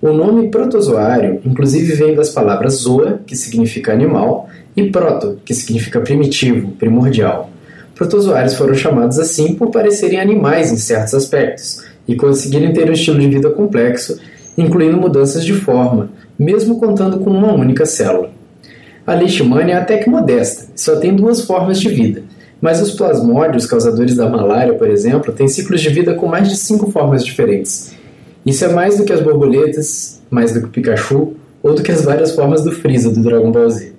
O 0.00 0.12
nome 0.12 0.48
protozoário, 0.48 1.40
inclusive, 1.44 1.94
vem 1.94 2.14
das 2.14 2.30
palavras 2.30 2.74
zoa, 2.74 3.20
que 3.26 3.34
significa 3.34 3.92
animal, 3.92 4.48
e 4.76 4.90
proto, 4.90 5.38
que 5.44 5.54
significa 5.54 6.00
primitivo, 6.00 6.72
primordial. 6.72 7.50
Protozoários 7.94 8.54
foram 8.54 8.74
chamados 8.74 9.18
assim 9.18 9.54
por 9.54 9.70
parecerem 9.70 10.20
animais 10.20 10.72
em 10.72 10.76
certos 10.76 11.14
aspectos 11.14 11.84
e 12.06 12.16
conseguirem 12.16 12.72
ter 12.72 12.88
um 12.90 12.92
estilo 12.92 13.20
de 13.20 13.28
vida 13.28 13.50
complexo 13.50 14.18
incluindo 14.56 14.96
mudanças 14.96 15.44
de 15.44 15.52
forma, 15.52 16.10
mesmo 16.38 16.78
contando 16.78 17.18
com 17.18 17.30
uma 17.30 17.52
única 17.52 17.84
célula. 17.84 18.30
A 19.06 19.12
leishmania 19.12 19.74
é 19.74 19.78
até 19.78 19.98
que 19.98 20.08
modesta, 20.08 20.68
só 20.74 20.96
tem 20.96 21.14
duas 21.14 21.42
formas 21.42 21.78
de 21.78 21.90
vida, 21.90 22.22
mas 22.58 22.80
os 22.80 22.92
plasmódios 22.92 23.66
causadores 23.66 24.16
da 24.16 24.28
malária, 24.28 24.72
por 24.74 24.88
exemplo, 24.88 25.30
têm 25.30 25.46
ciclos 25.46 25.82
de 25.82 25.90
vida 25.90 26.14
com 26.14 26.26
mais 26.26 26.48
de 26.48 26.56
cinco 26.56 26.90
formas 26.90 27.22
diferentes. 27.22 27.94
Isso 28.46 28.64
é 28.64 28.68
mais 28.68 28.96
do 28.96 29.04
que 29.04 29.12
as 29.12 29.20
borboletas, 29.20 30.22
mais 30.30 30.54
do 30.54 30.60
que 30.60 30.66
o 30.66 30.70
Pikachu 30.70 31.34
ou 31.62 31.74
do 31.74 31.82
que 31.82 31.92
as 31.92 32.02
várias 32.02 32.34
formas 32.34 32.64
do 32.64 32.72
Freeza 32.72 33.10
do 33.10 33.22
Dragon 33.22 33.52
Ball 33.52 33.68
Z. 33.68 33.92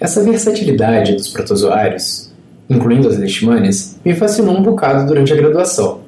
Essa 0.00 0.22
versatilidade 0.22 1.14
dos 1.14 1.28
protozoários, 1.28 2.32
incluindo 2.68 3.08
as 3.08 3.16
leishmanias, 3.16 3.96
me 4.04 4.14
fascinou 4.14 4.56
um 4.56 4.62
bocado 4.62 5.06
durante 5.06 5.32
a 5.32 5.36
graduação. 5.36 6.00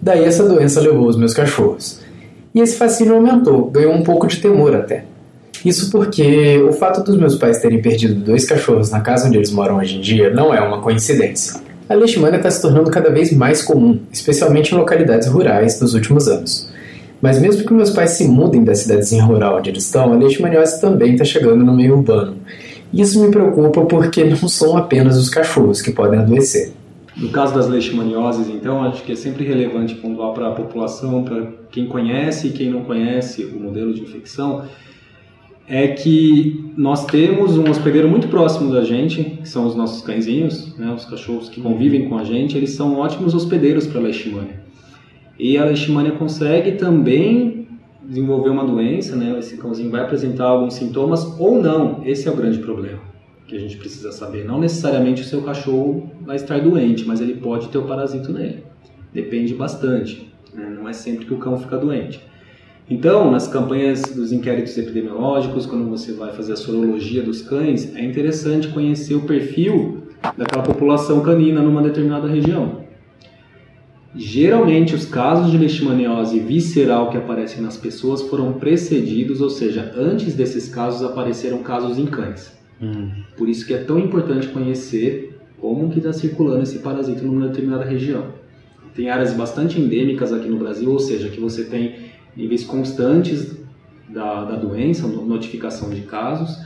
Daí 0.00 0.24
essa 0.24 0.46
doença 0.46 0.80
levou 0.82 1.06
os 1.08 1.16
meus 1.16 1.32
cachorros. 1.32 2.00
E 2.54 2.60
esse 2.60 2.76
fascínio 2.76 3.14
aumentou, 3.14 3.70
ganhou 3.70 3.94
um 3.94 4.02
pouco 4.02 4.26
de 4.26 4.36
temor 4.36 4.76
até. 4.76 5.04
Isso 5.64 5.90
porque 5.90 6.60
o 6.68 6.72
fato 6.72 7.02
dos 7.04 7.16
meus 7.16 7.36
pais 7.36 7.60
terem 7.60 7.80
perdido 7.80 8.14
dois 8.14 8.44
cachorros 8.44 8.90
na 8.90 9.00
casa 9.00 9.28
onde 9.28 9.36
eles 9.36 9.52
moram 9.52 9.76
hoje 9.76 9.96
em 9.96 10.00
dia 10.00 10.30
não 10.30 10.52
é 10.52 10.60
uma 10.60 10.80
coincidência. 10.80 11.60
A 11.88 11.94
leishmania 11.94 12.38
está 12.38 12.50
se 12.50 12.62
tornando 12.62 12.90
cada 12.90 13.10
vez 13.10 13.32
mais 13.32 13.62
comum, 13.62 14.00
especialmente 14.10 14.74
em 14.74 14.78
localidades 14.78 15.28
rurais 15.28 15.80
nos 15.80 15.94
últimos 15.94 16.26
anos. 16.26 16.70
Mas 17.20 17.40
mesmo 17.40 17.64
que 17.64 17.72
meus 17.72 17.90
pais 17.90 18.12
se 18.12 18.26
mudem 18.26 18.64
da 18.64 18.74
cidadezinha 18.74 19.22
rural 19.22 19.58
onde 19.58 19.70
eles 19.70 19.84
estão, 19.84 20.12
a 20.12 20.16
leishmaniose 20.16 20.80
também 20.80 21.12
está 21.12 21.24
chegando 21.24 21.64
no 21.64 21.76
meio 21.76 21.96
urbano. 21.96 22.36
Isso 22.92 23.22
me 23.22 23.30
preocupa 23.30 23.82
porque 23.82 24.24
não 24.24 24.48
são 24.48 24.76
apenas 24.76 25.16
os 25.16 25.30
cachorros 25.30 25.80
que 25.80 25.92
podem 25.92 26.18
adoecer. 26.18 26.72
No 27.16 27.28
caso 27.28 27.54
das 27.54 27.68
leishmanioses, 27.68 28.48
então, 28.48 28.82
acho 28.84 29.02
que 29.04 29.12
é 29.12 29.16
sempre 29.16 29.44
relevante 29.44 29.94
pontuar 29.94 30.32
para 30.32 30.48
a 30.48 30.52
população, 30.52 31.22
para 31.22 31.46
quem 31.70 31.86
conhece 31.86 32.48
e 32.48 32.50
quem 32.50 32.70
não 32.70 32.84
conhece 32.84 33.44
o 33.44 33.60
modelo 33.60 33.92
de 33.92 34.00
infecção, 34.00 34.64
é 35.68 35.88
que 35.88 36.72
nós 36.76 37.06
temos 37.06 37.56
um 37.56 37.70
hospedeiro 37.70 38.08
muito 38.08 38.28
próximo 38.28 38.72
da 38.72 38.82
gente, 38.82 39.22
que 39.22 39.48
são 39.48 39.66
os 39.66 39.74
nossos 39.74 40.02
cãezinhos, 40.02 40.76
né, 40.76 40.92
os 40.92 41.04
cachorros 41.04 41.48
que 41.48 41.60
convivem 41.60 42.08
com 42.08 42.18
a 42.18 42.24
gente, 42.24 42.56
eles 42.56 42.70
são 42.70 42.96
ótimos 42.96 43.34
hospedeiros 43.34 43.86
para 43.86 44.00
a 44.00 44.02
leishmania. 44.02 44.60
E 45.38 45.56
a 45.56 45.64
leishmania 45.64 46.12
consegue 46.12 46.72
também 46.72 47.68
desenvolver 48.02 48.50
uma 48.50 48.64
doença, 48.64 49.14
né, 49.16 49.36
esse 49.38 49.56
cãozinho 49.56 49.90
vai 49.90 50.02
apresentar 50.02 50.46
alguns 50.46 50.74
sintomas 50.74 51.24
ou 51.38 51.62
não, 51.62 52.02
esse 52.04 52.28
é 52.28 52.30
o 52.30 52.36
grande 52.36 52.58
problema 52.58 53.12
que 53.52 53.56
a 53.56 53.60
gente 53.60 53.76
precisa 53.76 54.10
saber. 54.12 54.46
Não 54.46 54.58
necessariamente 54.58 55.20
o 55.20 55.24
seu 55.24 55.42
cachorro 55.42 56.10
vai 56.22 56.36
estar 56.36 56.58
doente, 56.60 57.04
mas 57.04 57.20
ele 57.20 57.34
pode 57.34 57.68
ter 57.68 57.76
o 57.76 57.82
parasito 57.82 58.32
nele. 58.32 58.64
Depende 59.12 59.54
bastante, 59.54 60.32
né? 60.54 60.74
não 60.74 60.88
é 60.88 60.94
sempre 60.94 61.26
que 61.26 61.34
o 61.34 61.36
cão 61.36 61.58
fica 61.58 61.76
doente. 61.76 62.18
Então, 62.90 63.30
nas 63.30 63.48
campanhas 63.48 64.02
dos 64.02 64.32
inquéritos 64.32 64.76
epidemiológicos, 64.76 65.66
quando 65.66 65.88
você 65.88 66.12
vai 66.12 66.32
fazer 66.32 66.54
a 66.54 66.56
sorologia 66.56 67.22
dos 67.22 67.40
cães, 67.40 67.94
é 67.94 68.04
interessante 68.04 68.68
conhecer 68.68 69.14
o 69.14 69.22
perfil 69.22 70.02
daquela 70.36 70.62
população 70.62 71.20
canina 71.20 71.62
numa 71.62 71.82
determinada 71.82 72.28
região. 72.28 72.82
Geralmente, 74.14 74.94
os 74.94 75.06
casos 75.06 75.50
de 75.50 75.56
leishmaniose 75.56 76.38
visceral 76.38 77.10
que 77.10 77.16
aparecem 77.16 77.62
nas 77.62 77.78
pessoas 77.78 78.20
foram 78.22 78.52
precedidos, 78.54 79.40
ou 79.40 79.48
seja, 79.48 79.90
antes 79.96 80.34
desses 80.34 80.68
casos 80.68 81.02
apareceram 81.02 81.62
casos 81.62 81.98
em 81.98 82.04
cães. 82.04 82.52
Hum. 82.80 83.10
Por 83.38 83.48
isso 83.48 83.66
que 83.66 83.72
é 83.72 83.78
tão 83.78 83.98
importante 83.98 84.48
conhecer 84.48 85.40
como 85.58 85.88
que 85.88 85.98
está 85.98 86.12
circulando 86.12 86.62
esse 86.62 86.80
parasito 86.80 87.24
numa 87.24 87.48
determinada 87.48 87.84
região. 87.84 88.26
Tem 88.94 89.08
áreas 89.08 89.32
bastante 89.32 89.80
endêmicas 89.80 90.30
aqui 90.32 90.48
no 90.48 90.58
Brasil, 90.58 90.90
ou 90.90 90.98
seja, 90.98 91.30
que 91.30 91.40
você 91.40 91.64
tem 91.64 91.94
níveis 92.36 92.64
constantes 92.64 93.56
da, 94.08 94.44
da 94.44 94.56
doença, 94.56 95.06
notificação 95.06 95.90
de 95.90 96.02
casos, 96.02 96.58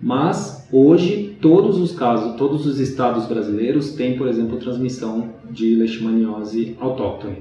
mas 0.00 0.66
hoje 0.72 1.36
todos 1.40 1.78
os 1.78 1.92
casos, 1.92 2.36
todos 2.36 2.66
os 2.66 2.78
estados 2.78 3.26
brasileiros 3.26 3.92
têm, 3.92 4.16
por 4.16 4.28
exemplo, 4.28 4.58
transmissão 4.58 5.34
de 5.50 5.74
leishmaniose 5.74 6.76
autóctone, 6.80 7.38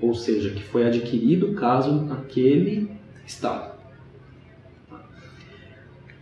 ou 0.00 0.14
seja, 0.14 0.50
que 0.50 0.62
foi 0.62 0.86
adquirido 0.86 1.50
o 1.50 1.54
caso 1.54 1.92
naquele 1.92 2.90
estado. 3.26 3.72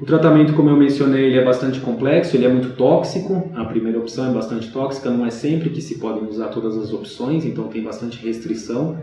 O 0.00 0.06
tratamento, 0.06 0.54
como 0.54 0.70
eu 0.70 0.76
mencionei, 0.76 1.26
ele 1.26 1.38
é 1.38 1.44
bastante 1.44 1.78
complexo, 1.78 2.34
ele 2.34 2.46
é 2.46 2.48
muito 2.48 2.70
tóxico. 2.70 3.50
A 3.54 3.66
primeira 3.66 3.98
opção 3.98 4.30
é 4.30 4.32
bastante 4.32 4.72
tóxica, 4.72 5.10
não 5.10 5.26
é 5.26 5.30
sempre 5.30 5.68
que 5.68 5.82
se 5.82 5.98
podem 5.98 6.26
usar 6.26 6.48
todas 6.48 6.78
as 6.78 6.90
opções, 6.90 7.44
então 7.44 7.68
tem 7.68 7.82
bastante 7.82 8.16
restrição 8.24 8.96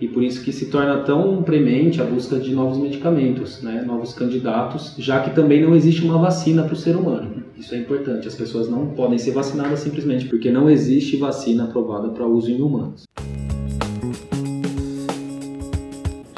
e 0.00 0.06
por 0.06 0.22
isso 0.22 0.44
que 0.44 0.52
se 0.52 0.66
torna 0.66 0.98
tão 0.98 1.42
premente 1.42 2.00
a 2.00 2.04
busca 2.04 2.38
de 2.38 2.54
novos 2.54 2.78
medicamentos, 2.78 3.60
né, 3.62 3.82
novos 3.84 4.12
candidatos, 4.12 4.94
já 4.96 5.20
que 5.20 5.34
também 5.34 5.60
não 5.62 5.74
existe 5.74 6.04
uma 6.04 6.18
vacina 6.18 6.62
para 6.62 6.74
o 6.74 6.76
ser 6.76 6.94
humano. 6.94 7.42
Isso 7.56 7.74
é 7.74 7.78
importante, 7.78 8.28
as 8.28 8.34
pessoas 8.36 8.68
não 8.68 8.86
podem 8.86 9.18
ser 9.18 9.32
vacinadas 9.32 9.80
simplesmente 9.80 10.26
porque 10.26 10.52
não 10.52 10.70
existe 10.70 11.16
vacina 11.16 11.64
aprovada 11.64 12.10
para 12.10 12.24
uso 12.24 12.48
em 12.48 12.62
humanos. 12.62 13.02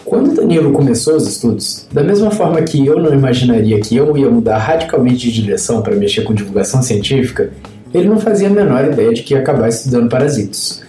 Quando 0.06 0.34
Danilo 0.34 0.72
começou 0.72 1.14
os 1.14 1.28
estudos, 1.28 1.86
da 1.92 2.02
mesma 2.02 2.30
forma 2.30 2.62
que 2.62 2.84
eu 2.84 2.98
não 2.98 3.12
imaginaria 3.12 3.78
que 3.78 3.94
eu 3.94 4.16
ia 4.16 4.30
mudar 4.30 4.58
radicalmente 4.58 5.30
de 5.30 5.42
direção 5.42 5.82
para 5.82 5.94
mexer 5.94 6.22
com 6.22 6.32
divulgação 6.32 6.82
científica, 6.82 7.52
ele 7.92 8.08
não 8.08 8.18
fazia 8.18 8.48
a 8.48 8.50
menor 8.50 8.86
ideia 8.86 9.12
de 9.12 9.22
que 9.22 9.34
ia 9.34 9.40
acabar 9.40 9.68
estudando 9.68 10.08
parasitos. 10.08 10.82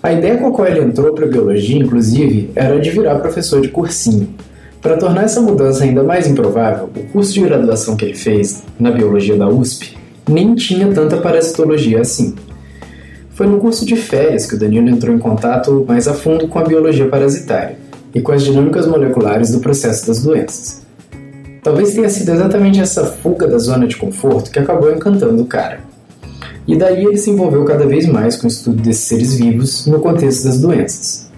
A 0.00 0.12
ideia 0.12 0.38
com 0.38 0.46
a 0.46 0.52
qual 0.52 0.68
ele 0.68 0.80
entrou 0.80 1.12
para 1.12 1.24
a 1.24 1.28
biologia, 1.28 1.76
inclusive, 1.76 2.50
era 2.54 2.78
de 2.78 2.88
virar 2.90 3.18
professor 3.18 3.60
de 3.60 3.68
cursinho. 3.68 4.28
Para 4.80 4.96
tornar 4.96 5.24
essa 5.24 5.40
mudança 5.40 5.82
ainda 5.82 6.04
mais 6.04 6.28
improvável, 6.28 6.88
o 6.96 7.02
curso 7.12 7.32
de 7.32 7.40
graduação 7.40 7.96
que 7.96 8.04
ele 8.04 8.14
fez, 8.14 8.62
na 8.78 8.92
biologia 8.92 9.36
da 9.36 9.48
USP, 9.48 9.98
nem 10.28 10.54
tinha 10.54 10.86
tanta 10.92 11.16
parasitologia 11.16 12.00
assim. 12.00 12.36
Foi 13.30 13.48
no 13.48 13.58
curso 13.58 13.84
de 13.84 13.96
férias 13.96 14.46
que 14.46 14.54
o 14.54 14.58
Danilo 14.58 14.88
entrou 14.88 15.12
em 15.12 15.18
contato 15.18 15.84
mais 15.86 16.06
a 16.06 16.14
fundo 16.14 16.46
com 16.46 16.60
a 16.60 16.64
biologia 16.64 17.08
parasitária 17.08 17.76
e 18.14 18.20
com 18.20 18.30
as 18.30 18.44
dinâmicas 18.44 18.86
moleculares 18.86 19.50
do 19.50 19.58
processo 19.58 20.06
das 20.06 20.22
doenças. 20.22 20.86
Talvez 21.60 21.92
tenha 21.92 22.08
sido 22.08 22.30
exatamente 22.30 22.80
essa 22.80 23.04
fuga 23.04 23.48
da 23.48 23.58
zona 23.58 23.86
de 23.88 23.96
conforto 23.96 24.52
que 24.52 24.60
acabou 24.60 24.92
encantando 24.94 25.42
o 25.42 25.46
cara. 25.46 25.87
E 26.68 26.76
daí 26.76 27.02
ele 27.02 27.16
se 27.16 27.30
envolveu 27.30 27.64
cada 27.64 27.86
vez 27.86 28.06
mais 28.06 28.36
com 28.36 28.44
o 28.44 28.48
estudo 28.48 28.82
desses 28.82 29.04
seres 29.04 29.38
vivos 29.38 29.86
no 29.86 30.00
contexto 30.00 30.44
das 30.44 30.60
doenças. 30.60 31.32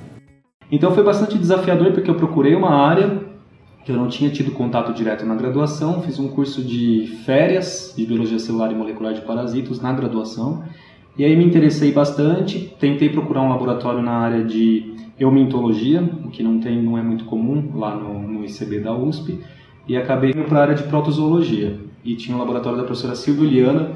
Então 0.72 0.92
foi 0.92 1.04
bastante 1.04 1.38
desafiador 1.38 1.92
porque 1.92 2.10
eu 2.10 2.16
procurei 2.16 2.56
uma 2.56 2.70
área 2.70 3.30
que 3.84 3.92
eu 3.92 3.96
não 3.96 4.08
tinha 4.08 4.28
tido 4.28 4.50
contato 4.50 4.92
direto 4.92 5.24
na 5.24 5.36
graduação, 5.36 6.02
fiz 6.02 6.18
um 6.18 6.26
curso 6.26 6.60
de 6.62 7.20
férias 7.24 7.94
de 7.96 8.04
biologia 8.04 8.40
celular 8.40 8.72
e 8.72 8.74
molecular 8.74 9.14
de 9.14 9.20
parasitos 9.20 9.80
na 9.80 9.92
graduação. 9.92 10.64
E 11.16 11.24
aí 11.24 11.36
me 11.36 11.44
interessei 11.44 11.92
bastante, 11.92 12.74
tentei 12.80 13.08
procurar 13.08 13.42
um 13.42 13.50
laboratório 13.50 14.02
na 14.02 14.12
área 14.12 14.44
de 14.44 14.94
eumintologia, 15.16 16.02
o 16.24 16.28
que 16.28 16.42
não 16.42 16.58
tem, 16.58 16.82
não 16.82 16.98
é 16.98 17.02
muito 17.02 17.24
comum 17.26 17.70
lá 17.76 17.94
no, 17.94 18.20
no 18.20 18.44
ICB 18.44 18.80
da 18.80 18.92
USP, 18.92 19.38
e 19.86 19.96
acabei 19.96 20.30
indo 20.30 20.42
para 20.44 20.58
a 20.58 20.62
área 20.62 20.74
de 20.74 20.82
protozoologia. 20.84 21.78
E 22.04 22.16
tinha 22.16 22.36
um 22.36 22.40
laboratório 22.40 22.78
da 22.78 22.84
professora 22.84 23.14
Silvia 23.14 23.48
Liana, 23.48 23.92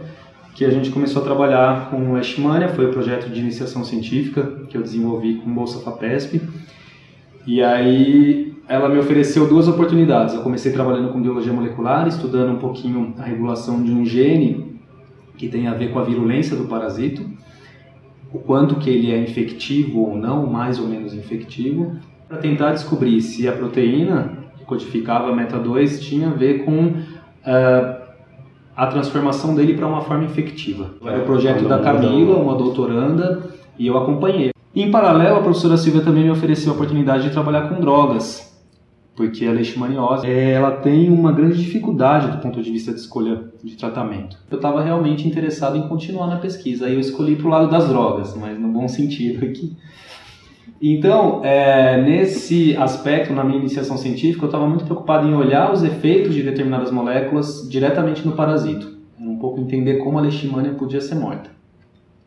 que 0.54 0.64
a 0.64 0.70
gente 0.70 0.90
começou 0.90 1.20
a 1.20 1.24
trabalhar 1.24 1.90
com 1.90 2.10
o 2.10 2.14
Leishmania, 2.14 2.68
foi 2.68 2.86
o 2.86 2.92
projeto 2.92 3.28
de 3.28 3.40
iniciação 3.40 3.84
científica 3.84 4.42
que 4.68 4.76
eu 4.76 4.82
desenvolvi 4.82 5.34
com 5.34 5.52
Bolsa 5.52 5.80
FAPESP. 5.80 6.40
E 7.44 7.60
aí 7.60 8.54
ela 8.68 8.88
me 8.88 8.98
ofereceu 8.98 9.48
duas 9.48 9.66
oportunidades. 9.66 10.32
Eu 10.32 10.42
comecei 10.42 10.72
trabalhando 10.72 11.12
com 11.12 11.20
biologia 11.20 11.52
molecular, 11.52 12.06
estudando 12.06 12.52
um 12.52 12.58
pouquinho 12.58 13.14
a 13.18 13.24
regulação 13.24 13.82
de 13.82 13.90
um 13.90 14.06
gene 14.06 14.80
que 15.36 15.48
tem 15.48 15.66
a 15.66 15.74
ver 15.74 15.90
com 15.90 15.98
a 15.98 16.04
virulência 16.04 16.56
do 16.56 16.66
parasito, 16.66 17.28
o 18.32 18.38
quanto 18.38 18.76
que 18.76 18.88
ele 18.88 19.10
é 19.10 19.18
infectivo 19.18 20.00
ou 20.00 20.16
não, 20.16 20.46
mais 20.46 20.78
ou 20.78 20.86
menos 20.86 21.12
infectivo, 21.14 21.96
para 22.28 22.38
tentar 22.38 22.72
descobrir 22.72 23.20
se 23.20 23.48
a 23.48 23.52
proteína 23.52 24.38
que 24.56 24.64
codificava 24.64 25.30
a 25.30 25.34
meta-2 25.34 26.00
tinha 26.00 26.28
a 26.28 26.32
ver 26.32 26.64
com 26.64 26.86
uh, 26.86 28.03
a 28.76 28.86
transformação 28.86 29.54
dele 29.54 29.74
para 29.74 29.86
uma 29.86 30.00
forma 30.00 30.24
infectiva. 30.24 30.90
Era 31.04 31.22
o 31.22 31.24
projeto 31.24 31.68
da 31.68 31.78
Camila, 31.78 32.36
uma 32.36 32.56
doutoranda, 32.56 33.50
e 33.78 33.86
eu 33.86 33.96
acompanhei. 33.96 34.50
Em 34.74 34.90
paralelo, 34.90 35.36
a 35.36 35.42
professora 35.42 35.76
Silvia 35.76 36.02
também 36.02 36.24
me 36.24 36.30
ofereceu 36.30 36.72
a 36.72 36.74
oportunidade 36.74 37.24
de 37.24 37.30
trabalhar 37.30 37.68
com 37.68 37.80
drogas, 37.80 38.52
porque 39.14 39.46
a 39.46 39.52
leishmaniose 39.52 40.28
ela 40.28 40.72
tem 40.72 41.08
uma 41.08 41.30
grande 41.30 41.58
dificuldade 41.58 42.32
do 42.32 42.38
ponto 42.38 42.60
de 42.60 42.72
vista 42.72 42.92
de 42.92 42.98
escolha 42.98 43.44
de 43.62 43.76
tratamento. 43.76 44.36
Eu 44.50 44.56
estava 44.56 44.82
realmente 44.82 45.28
interessado 45.28 45.76
em 45.76 45.86
continuar 45.86 46.26
na 46.26 46.36
pesquisa, 46.36 46.86
aí 46.86 46.94
eu 46.94 47.00
escolhi 47.00 47.36
para 47.36 47.46
o 47.46 47.50
lado 47.50 47.70
das 47.70 47.88
drogas, 47.88 48.36
mas 48.36 48.58
no 48.58 48.68
bom 48.68 48.88
sentido 48.88 49.44
aqui. 49.44 49.76
Então, 50.80 51.44
é, 51.44 52.00
nesse 52.02 52.76
aspecto, 52.76 53.32
na 53.32 53.44
minha 53.44 53.58
iniciação 53.58 53.96
científica, 53.96 54.44
eu 54.44 54.48
estava 54.48 54.66
muito 54.66 54.84
preocupado 54.84 55.26
em 55.26 55.34
olhar 55.34 55.72
os 55.72 55.82
efeitos 55.82 56.34
de 56.34 56.42
determinadas 56.42 56.90
moléculas 56.90 57.68
diretamente 57.70 58.26
no 58.26 58.32
parasito. 58.32 58.94
Um 59.18 59.38
pouco 59.38 59.60
entender 59.60 59.98
como 59.98 60.18
a 60.18 60.22
leishmania 60.22 60.72
podia 60.72 61.00
ser 61.00 61.14
morta. 61.14 61.50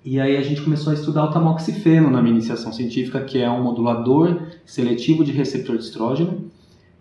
E 0.10 0.22
aí 0.22 0.38
a 0.38 0.42
gente 0.42 0.62
começou 0.62 0.92
a 0.92 0.94
estudar 0.94 1.26
o 1.26 1.32
tamoxifeno 1.32 2.10
na 2.10 2.22
minha 2.22 2.34
iniciação 2.34 2.72
científica, 2.72 3.20
que 3.20 3.40
é 3.42 3.50
um 3.50 3.62
modulador 3.62 4.44
seletivo 4.66 5.24
de 5.24 5.34
receptor 5.34 5.76
de 5.76 5.84
estrógeno, 5.84 6.46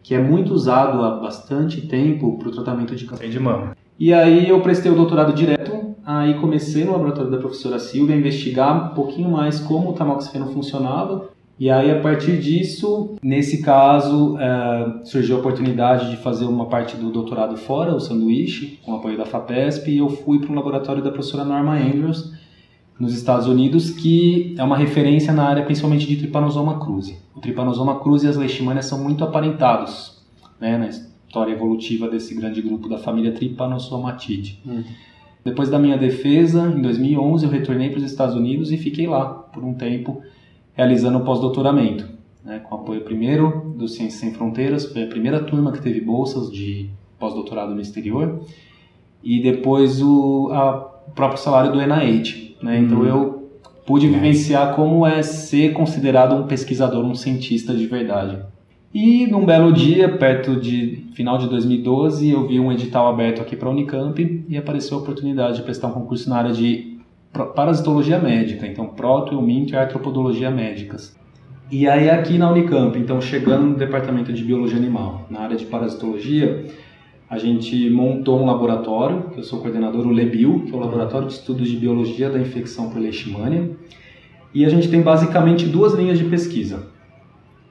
que 0.02 0.14
é 0.14 0.20
muito 0.20 0.52
usado 0.52 1.02
há 1.04 1.20
bastante 1.20 1.86
tempo 1.86 2.36
para 2.36 2.48
o 2.48 2.50
tratamento 2.50 2.96
de 2.96 3.04
câncer 3.06 3.28
de 3.28 3.38
mama. 3.38 3.76
E 3.98 4.12
aí 4.12 4.48
eu 4.48 4.60
prestei 4.60 4.90
o 4.90 4.94
doutorado 4.96 5.32
direto, 5.32 5.94
aí 6.04 6.34
comecei 6.34 6.84
no 6.84 6.92
laboratório 6.92 7.30
da 7.30 7.38
professora 7.38 7.78
Silvia 7.78 8.14
a 8.14 8.18
investigar 8.18 8.90
um 8.90 8.94
pouquinho 8.94 9.30
mais 9.30 9.60
como 9.60 9.90
o 9.90 9.92
tamoxifeno 9.92 10.52
funcionava. 10.52 11.28
E 11.58 11.70
aí 11.70 11.90
a 11.90 12.00
partir 12.00 12.38
disso, 12.38 13.16
nesse 13.22 13.62
caso, 13.62 14.36
é, 14.38 15.04
surgiu 15.04 15.36
a 15.36 15.38
oportunidade 15.38 16.10
de 16.10 16.16
fazer 16.18 16.44
uma 16.44 16.66
parte 16.66 16.96
do 16.96 17.10
doutorado 17.10 17.56
fora, 17.56 17.94
o 17.94 18.00
sanduíche, 18.00 18.78
com 18.84 18.94
apoio 18.94 19.16
da 19.16 19.24
FAPESP, 19.24 19.90
e 19.90 19.98
eu 19.98 20.08
fui 20.08 20.38
para 20.38 20.52
o 20.52 20.54
laboratório 20.54 21.02
da 21.02 21.10
professora 21.10 21.44
Norma 21.44 21.74
Andrews, 21.74 22.34
nos 23.00 23.14
Estados 23.14 23.46
Unidos, 23.46 23.90
que 23.90 24.54
é 24.58 24.62
uma 24.62 24.76
referência 24.76 25.32
na 25.32 25.44
área 25.44 25.64
principalmente 25.64 26.06
de 26.06 26.16
Trypanosoma 26.16 26.78
cruzi. 26.78 27.18
O 27.34 27.40
Trypanosoma 27.40 28.00
cruzi 28.00 28.26
e 28.26 28.28
as 28.28 28.36
leishmanias 28.36 28.86
são 28.86 29.02
muito 29.02 29.24
aparentados 29.24 30.22
né, 30.60 30.76
na 30.78 30.88
história 30.88 31.52
evolutiva 31.52 32.08
desse 32.08 32.34
grande 32.34 32.60
grupo 32.62 32.88
da 32.88 32.98
família 32.98 33.32
Trypanosomatidae. 33.32 34.58
Hum. 34.66 34.84
Depois 35.44 35.68
da 35.68 35.78
minha 35.78 35.96
defesa, 35.96 36.72
em 36.76 36.82
2011, 36.82 37.44
eu 37.44 37.50
retornei 37.50 37.90
para 37.90 37.98
os 37.98 38.04
Estados 38.04 38.34
Unidos 38.34 38.72
e 38.72 38.76
fiquei 38.76 39.06
lá 39.06 39.26
por 39.26 39.62
um 39.62 39.74
tempo 39.74 40.22
realizando 40.76 41.18
o 41.18 41.24
pós-doutoramento, 41.24 42.06
né, 42.44 42.60
com 42.60 42.74
apoio 42.74 43.00
primeiro 43.00 43.74
do 43.76 43.88
Ciências 43.88 44.20
Sem 44.20 44.32
Fronteiras, 44.32 44.84
foi 44.84 45.04
a 45.04 45.06
primeira 45.06 45.40
turma 45.40 45.72
que 45.72 45.80
teve 45.80 46.00
bolsas 46.00 46.52
de 46.52 46.90
pós-doutorado 47.18 47.74
no 47.74 47.80
exterior, 47.80 48.40
e 49.24 49.42
depois 49.42 50.02
o, 50.02 50.50
a, 50.52 50.76
o 51.08 51.10
próprio 51.12 51.40
salário 51.40 51.72
do 51.72 51.78
NIH, 51.80 52.56
né? 52.62 52.78
Então 52.78 52.98
uhum. 52.98 53.06
eu 53.06 53.50
pude 53.86 54.06
vivenciar 54.06 54.74
como 54.76 55.06
é 55.06 55.22
ser 55.22 55.72
considerado 55.72 56.34
um 56.34 56.46
pesquisador, 56.46 57.04
um 57.04 57.14
cientista 57.14 57.74
de 57.74 57.86
verdade. 57.86 58.38
E 58.92 59.26
num 59.26 59.44
belo 59.44 59.72
dia, 59.72 60.08
perto 60.16 60.56
de 60.56 61.04
final 61.14 61.38
de 61.38 61.48
2012, 61.48 62.30
eu 62.30 62.46
vi 62.46 62.58
um 62.58 62.72
edital 62.72 63.08
aberto 63.08 63.40
aqui 63.40 63.54
para 63.54 63.68
a 63.68 63.72
Unicamp 63.72 64.44
e 64.48 64.56
apareceu 64.56 64.98
a 64.98 65.00
oportunidade 65.00 65.58
de 65.58 65.62
prestar 65.62 65.88
um 65.88 65.92
concurso 65.92 66.28
na 66.28 66.36
área 66.36 66.52
de 66.52 66.85
parasitologia 67.44 68.18
médica, 68.18 68.66
então 68.66 68.86
proto, 68.86 69.40
minto 69.42 69.74
e 69.74 69.76
artropodologia 69.76 70.50
médicas. 70.50 71.16
E 71.70 71.88
aí 71.88 72.08
aqui 72.08 72.38
na 72.38 72.50
Unicamp, 72.50 72.96
então 72.98 73.20
chegando 73.20 73.66
no 73.66 73.74
departamento 73.74 74.32
de 74.32 74.42
biologia 74.44 74.76
animal, 74.78 75.26
na 75.28 75.40
área 75.40 75.56
de 75.56 75.66
parasitologia, 75.66 76.66
a 77.28 77.38
gente 77.38 77.90
montou 77.90 78.40
um 78.40 78.46
laboratório, 78.46 79.30
que 79.30 79.40
eu 79.40 79.42
sou 79.42 79.60
coordenador, 79.60 80.06
o 80.06 80.12
LEBIL, 80.12 80.62
que 80.64 80.72
é 80.72 80.76
o 80.76 80.78
Laboratório 80.78 81.26
de 81.26 81.34
Estudos 81.34 81.68
de 81.68 81.76
Biologia 81.76 82.30
da 82.30 82.38
Infecção 82.38 82.88
por 82.88 83.00
Leishmania. 83.00 83.76
E 84.54 84.64
a 84.64 84.68
gente 84.68 84.88
tem 84.88 85.02
basicamente 85.02 85.66
duas 85.66 85.92
linhas 85.94 86.18
de 86.18 86.24
pesquisa. 86.24 86.86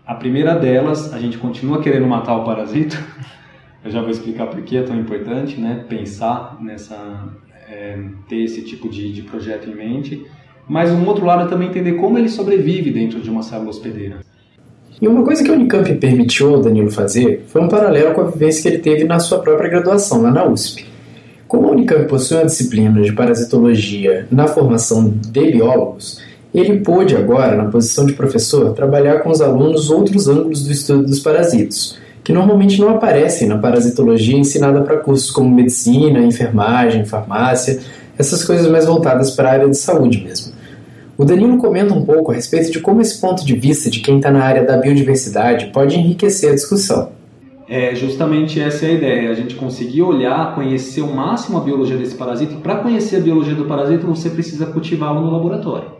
A 0.06 0.14
primeira 0.14 0.56
delas, 0.56 1.14
a 1.14 1.20
gente 1.20 1.38
continua 1.38 1.82
querendo 1.82 2.06
matar 2.06 2.36
o 2.36 2.44
parasito. 2.44 3.02
Eu 3.84 3.92
já 3.92 4.02
vou 4.02 4.10
explicar 4.10 4.48
por 4.48 4.62
que 4.62 4.76
é 4.76 4.84
tão 4.84 5.00
importante, 5.00 5.60
né? 5.60 5.86
Pensar 5.88 6.58
nessa, 6.62 7.30
é, 7.70 7.98
ter 8.28 8.44
esse 8.44 8.62
tipo 8.62 8.90
de, 8.90 9.12
de 9.12 9.22
projeto 9.24 9.70
em 9.70 9.76
mente. 9.76 10.26
Mas 10.68 10.92
um 10.92 11.06
outro 11.06 11.26
lado 11.26 11.44
é 11.44 11.48
também 11.48 11.70
entender 11.70 11.94
como 11.94 12.18
ele 12.18 12.30
sobrevive 12.30 12.92
dentro 12.92 13.20
de 13.20 13.30
uma 13.30 13.44
célula 13.44 13.70
hospedeira. 13.70 14.20
E 15.02 15.08
uma 15.08 15.24
coisa 15.24 15.44
que 15.44 15.52
a 15.52 15.54
Unicamp 15.54 15.94
permitiu 15.96 16.56
ao 16.56 16.62
Danilo 16.62 16.90
fazer 16.90 17.44
foi 17.48 17.62
um 17.62 17.68
paralelo 17.68 18.14
com 18.14 18.22
a 18.22 18.26
vivência 18.26 18.62
que 18.62 18.68
ele 18.70 18.82
teve 18.82 19.04
na 19.04 19.20
sua 19.20 19.40
própria 19.40 19.70
graduação 19.70 20.22
lá 20.22 20.32
na 20.32 20.46
USP. 20.46 20.86
Como 21.48 21.68
a 21.68 21.72
Unicamp 21.72 22.08
possui 22.08 22.38
uma 22.38 22.46
disciplina 22.46 23.02
de 23.02 23.12
parasitologia 23.12 24.28
na 24.32 24.48
formação 24.48 25.10
de 25.10 25.52
biólogos, 25.52 26.22
ele 26.54 26.80
pôde 26.80 27.16
agora, 27.16 27.56
na 27.56 27.70
posição 27.70 28.06
de 28.06 28.14
professor, 28.14 28.74
trabalhar 28.74 29.20
com 29.20 29.30
os 29.30 29.42
alunos 29.42 29.92
outros 29.92 30.30
ângulos 30.30 30.64
do 30.64 30.72
estudo 30.72 31.06
dos 31.06 31.20
parasitos, 31.20 32.00
que 32.26 32.34
normalmente 32.34 32.82
não 32.82 32.90
aparecem 32.90 33.48
na 33.48 33.56
parasitologia 33.56 34.36
ensinada 34.36 34.82
para 34.82 34.98
cursos 34.98 35.30
como 35.30 35.48
medicina, 35.48 36.20
enfermagem, 36.20 37.06
farmácia, 37.06 37.80
essas 38.18 38.44
coisas 38.44 38.68
mais 38.68 38.88
voltadas 38.88 39.30
para 39.30 39.48
a 39.48 39.52
área 39.52 39.70
de 39.70 39.78
saúde 39.78 40.24
mesmo. 40.24 40.52
O 41.16 41.24
Danilo 41.24 41.60
comenta 41.60 41.94
um 41.94 42.04
pouco 42.04 42.32
a 42.32 42.34
respeito 42.34 42.72
de 42.72 42.80
como 42.80 43.00
esse 43.00 43.22
ponto 43.22 43.46
de 43.46 43.54
vista 43.54 43.92
de 43.92 44.00
quem 44.00 44.18
está 44.18 44.32
na 44.32 44.44
área 44.44 44.66
da 44.66 44.76
biodiversidade 44.76 45.68
pode 45.68 46.00
enriquecer 46.00 46.52
a 46.52 46.56
discussão. 46.56 47.12
É 47.70 47.94
justamente 47.94 48.60
essa 48.60 48.88
é 48.88 48.90
a 48.90 48.94
ideia, 48.94 49.30
a 49.30 49.34
gente 49.36 49.54
conseguir 49.54 50.02
olhar, 50.02 50.56
conhecer 50.56 51.02
o 51.02 51.16
máximo 51.16 51.60
a 51.60 51.62
biologia 51.62 51.96
desse 51.96 52.16
parasita. 52.16 52.56
Para 52.56 52.78
conhecer 52.78 53.18
a 53.18 53.20
biologia 53.20 53.54
do 53.54 53.66
parasita, 53.66 54.08
você 54.08 54.32
precisa 54.32 54.66
cultivá-lo 54.66 55.22
no 55.22 55.32
laboratório. 55.32 55.95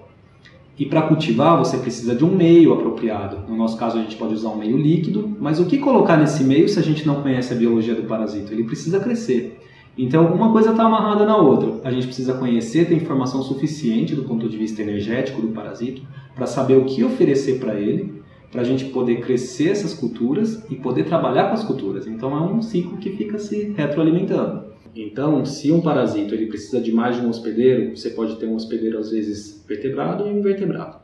E 0.78 0.86
para 0.86 1.04
cultivar, 1.04 1.58
você 1.58 1.78
precisa 1.78 2.14
de 2.14 2.26
um 2.26 2.36
meio 2.36 2.74
apropriado. 2.74 3.38
No 3.48 3.56
nosso 3.56 3.78
caso, 3.78 3.98
a 3.98 4.02
gente 4.02 4.18
pode 4.18 4.34
usar 4.34 4.50
um 4.50 4.58
meio 4.58 4.78
líquido, 4.78 5.36
mas 5.40 5.58
o 5.60 5.66
que 5.66 5.78
colocar 5.78 6.18
nesse 6.18 6.44
meio 6.44 6.68
se 6.68 6.78
a 6.78 6.82
gente 6.82 7.08
não 7.08 7.22
conhece 7.22 7.54
a 7.54 7.58
biologia 7.58 7.96
do 7.96 8.04
parasita? 8.04 8.54
Ele 8.54 8.66
precisa 8.66 9.00
crescer. 9.00 9.58
Então, 9.98 10.34
uma 10.34 10.52
coisa 10.52 10.72
está 10.72 10.84
amarrada 10.84 11.26
na 11.26 11.38
outra. 11.38 11.80
A 11.86 11.92
gente 11.92 12.08
precisa 12.08 12.34
conhecer, 12.34 12.90
ter 12.90 12.96
informação 12.96 13.42
suficiente 13.42 14.14
do 14.14 14.24
ponto 14.24 14.50
de 14.50 14.58
vista 14.58 14.82
energético 14.82 15.42
do 15.42 15.48
parasito 15.50 16.02
para 16.36 16.46
saber 16.46 16.76
o 16.76 16.84
que 16.84 17.02
oferecer 17.06 17.60
para 17.60 17.76
ele, 17.76 18.22
para 18.52 18.60
a 18.60 18.66
gente 18.66 18.86
poder 18.86 19.22
crescer 19.22 19.70
essas 19.70 19.94
culturas 19.94 20.66
e 20.70 20.76
poder 20.76 21.06
trabalhar 21.06 21.48
com 21.48 21.54
as 21.54 21.64
culturas. 21.64 22.06
Então, 22.06 22.36
é 22.36 22.42
um 22.42 22.62
ciclo 22.62 22.98
que 22.98 23.12
fica 23.12 23.40
se 23.40 23.74
retroalimentando. 23.78 24.75
Então, 24.96 25.44
se 25.44 25.72
um 25.72 25.82
parasito 25.82 26.34
ele 26.34 26.46
precisa 26.46 26.80
de 26.80 26.92
mais 26.92 27.18
de 27.18 27.26
um 27.26 27.30
hospedeiro, 27.30 27.96
você 27.96 28.12
pode 28.12 28.38
ter 28.38 28.46
um 28.46 28.56
hospedeiro 28.56 28.98
às 28.98 29.12
vezes 29.12 29.64
vertebrado 29.68 30.26
e 30.26 30.30
invertebrado. 30.30 30.98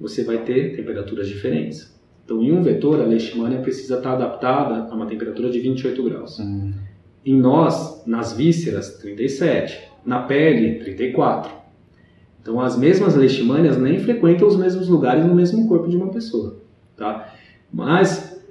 Você 0.00 0.24
vai 0.24 0.38
ter 0.38 0.74
temperaturas 0.74 1.28
diferentes. 1.28 1.94
Então, 2.24 2.42
em 2.42 2.52
um 2.52 2.62
vetor, 2.62 3.00
a 3.02 3.04
leishmania 3.04 3.58
precisa 3.58 3.98
estar 3.98 4.14
adaptada 4.14 4.90
a 4.90 4.94
uma 4.94 5.06
temperatura 5.06 5.50
de 5.50 5.60
28 5.60 6.02
graus. 6.02 6.40
Hum. 6.40 6.72
Em 7.24 7.34
nós, 7.34 8.02
nas 8.06 8.32
vísceras, 8.32 8.96
37. 8.98 9.90
Na 10.06 10.22
pele, 10.22 10.78
34. 10.78 11.52
Então, 12.40 12.60
as 12.60 12.78
mesmas 12.78 13.14
leishmanias 13.14 13.76
nem 13.76 13.98
frequentam 13.98 14.48
os 14.48 14.56
mesmos 14.56 14.88
lugares 14.88 15.24
no 15.24 15.34
mesmo 15.34 15.68
corpo 15.68 15.88
de 15.88 15.96
uma 15.96 16.08
pessoa, 16.08 16.58
tá? 16.96 17.34
Mas 17.72 18.42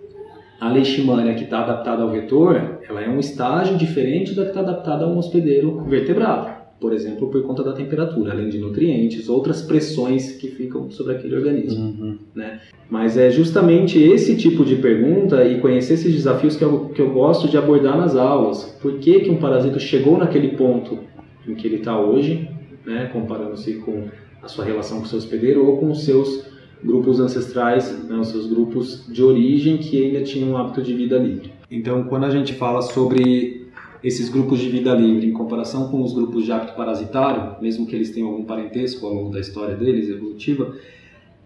a 0.60 0.70
leishmania 0.70 1.34
que 1.36 1.44
está 1.44 1.62
adaptada 1.62 2.04
ao 2.04 2.12
vetor, 2.12 2.73
ela 2.88 3.02
é 3.02 3.10
um 3.10 3.20
estágio 3.20 3.78
diferente 3.78 4.36
da 4.36 4.44
que 4.44 4.50
está 4.50 4.62
adaptada 4.62 5.06
a 5.06 5.08
um 5.08 5.18
hospedeiro 5.18 5.84
vertebrado 5.84 6.64
por 6.84 6.92
exemplo, 6.92 7.30
por 7.30 7.42
conta 7.44 7.64
da 7.64 7.72
temperatura, 7.72 8.34
além 8.34 8.50
de 8.50 8.58
nutrientes, 8.58 9.30
outras 9.30 9.62
pressões 9.62 10.34
que 10.34 10.50
ficam 10.50 10.92
sobre 10.92 11.16
aquele 11.16 11.34
organismo. 11.34 11.82
Uhum. 11.82 12.18
Né? 12.36 12.60
Mas 12.90 13.18
é 13.18 13.30
justamente 13.30 13.98
esse 13.98 14.36
tipo 14.36 14.66
de 14.66 14.76
pergunta 14.76 15.46
e 15.46 15.62
conhecer 15.62 15.94
esses 15.94 16.14
desafios 16.14 16.58
que 16.58 16.64
eu, 16.66 16.90
que 16.90 17.02
eu 17.02 17.14
gosto 17.14 17.48
de 17.48 17.58
abordar 17.58 17.98
nas 17.98 18.18
aulas. 18.18 18.78
Por 18.82 19.00
que, 19.00 19.22
que 19.22 19.30
um 19.30 19.38
parasito 19.38 19.80
chegou 19.80 20.18
naquele 20.18 20.58
ponto 20.58 21.00
em 21.48 21.56
que 21.56 21.66
ele 21.66 21.78
está 21.78 21.98
hoje, 21.98 22.50
né? 22.86 23.10
comparando-se 23.14 23.76
com 23.76 24.10
a 24.42 24.50
sua 24.50 24.66
relação 24.66 24.98
com 24.98 25.06
o 25.06 25.08
seu 25.08 25.20
hospedeiro 25.20 25.66
ou 25.66 25.78
com 25.78 25.90
os 25.90 26.04
seus 26.04 26.46
grupos 26.84 27.20
ancestrais, 27.20 27.92
né? 28.08 28.16
os 28.18 28.28
seus 28.28 28.48
grupos 28.48 29.06
de 29.08 29.24
origem 29.24 29.78
que 29.78 30.04
ainda 30.04 30.22
tinham 30.22 30.52
um 30.52 30.58
hábito 30.58 30.82
de 30.82 30.94
vida 30.94 31.18
livre. 31.18 31.52
Então, 31.70 32.04
quando 32.04 32.26
a 32.26 32.30
gente 32.30 32.54
fala 32.54 32.82
sobre 32.82 33.64
esses 34.04 34.30
grupos 34.30 34.60
de 34.60 34.70
vida 34.70 34.94
livre, 34.94 35.26
em 35.26 35.32
comparação 35.32 35.88
com 35.88 36.04
os 36.04 36.14
grupos 36.14 36.44
de 36.44 36.52
hábito 36.52 36.74
parasitário, 36.74 37.56
mesmo 37.62 37.88
que 37.88 37.96
eles 37.96 38.12
tenham 38.12 38.30
algum 38.30 38.44
parentesco 38.44 39.06
ao 39.06 39.14
longo 39.14 39.32
da 39.32 39.40
história 39.40 39.76
deles, 39.76 40.10
evolutiva, 40.10 40.76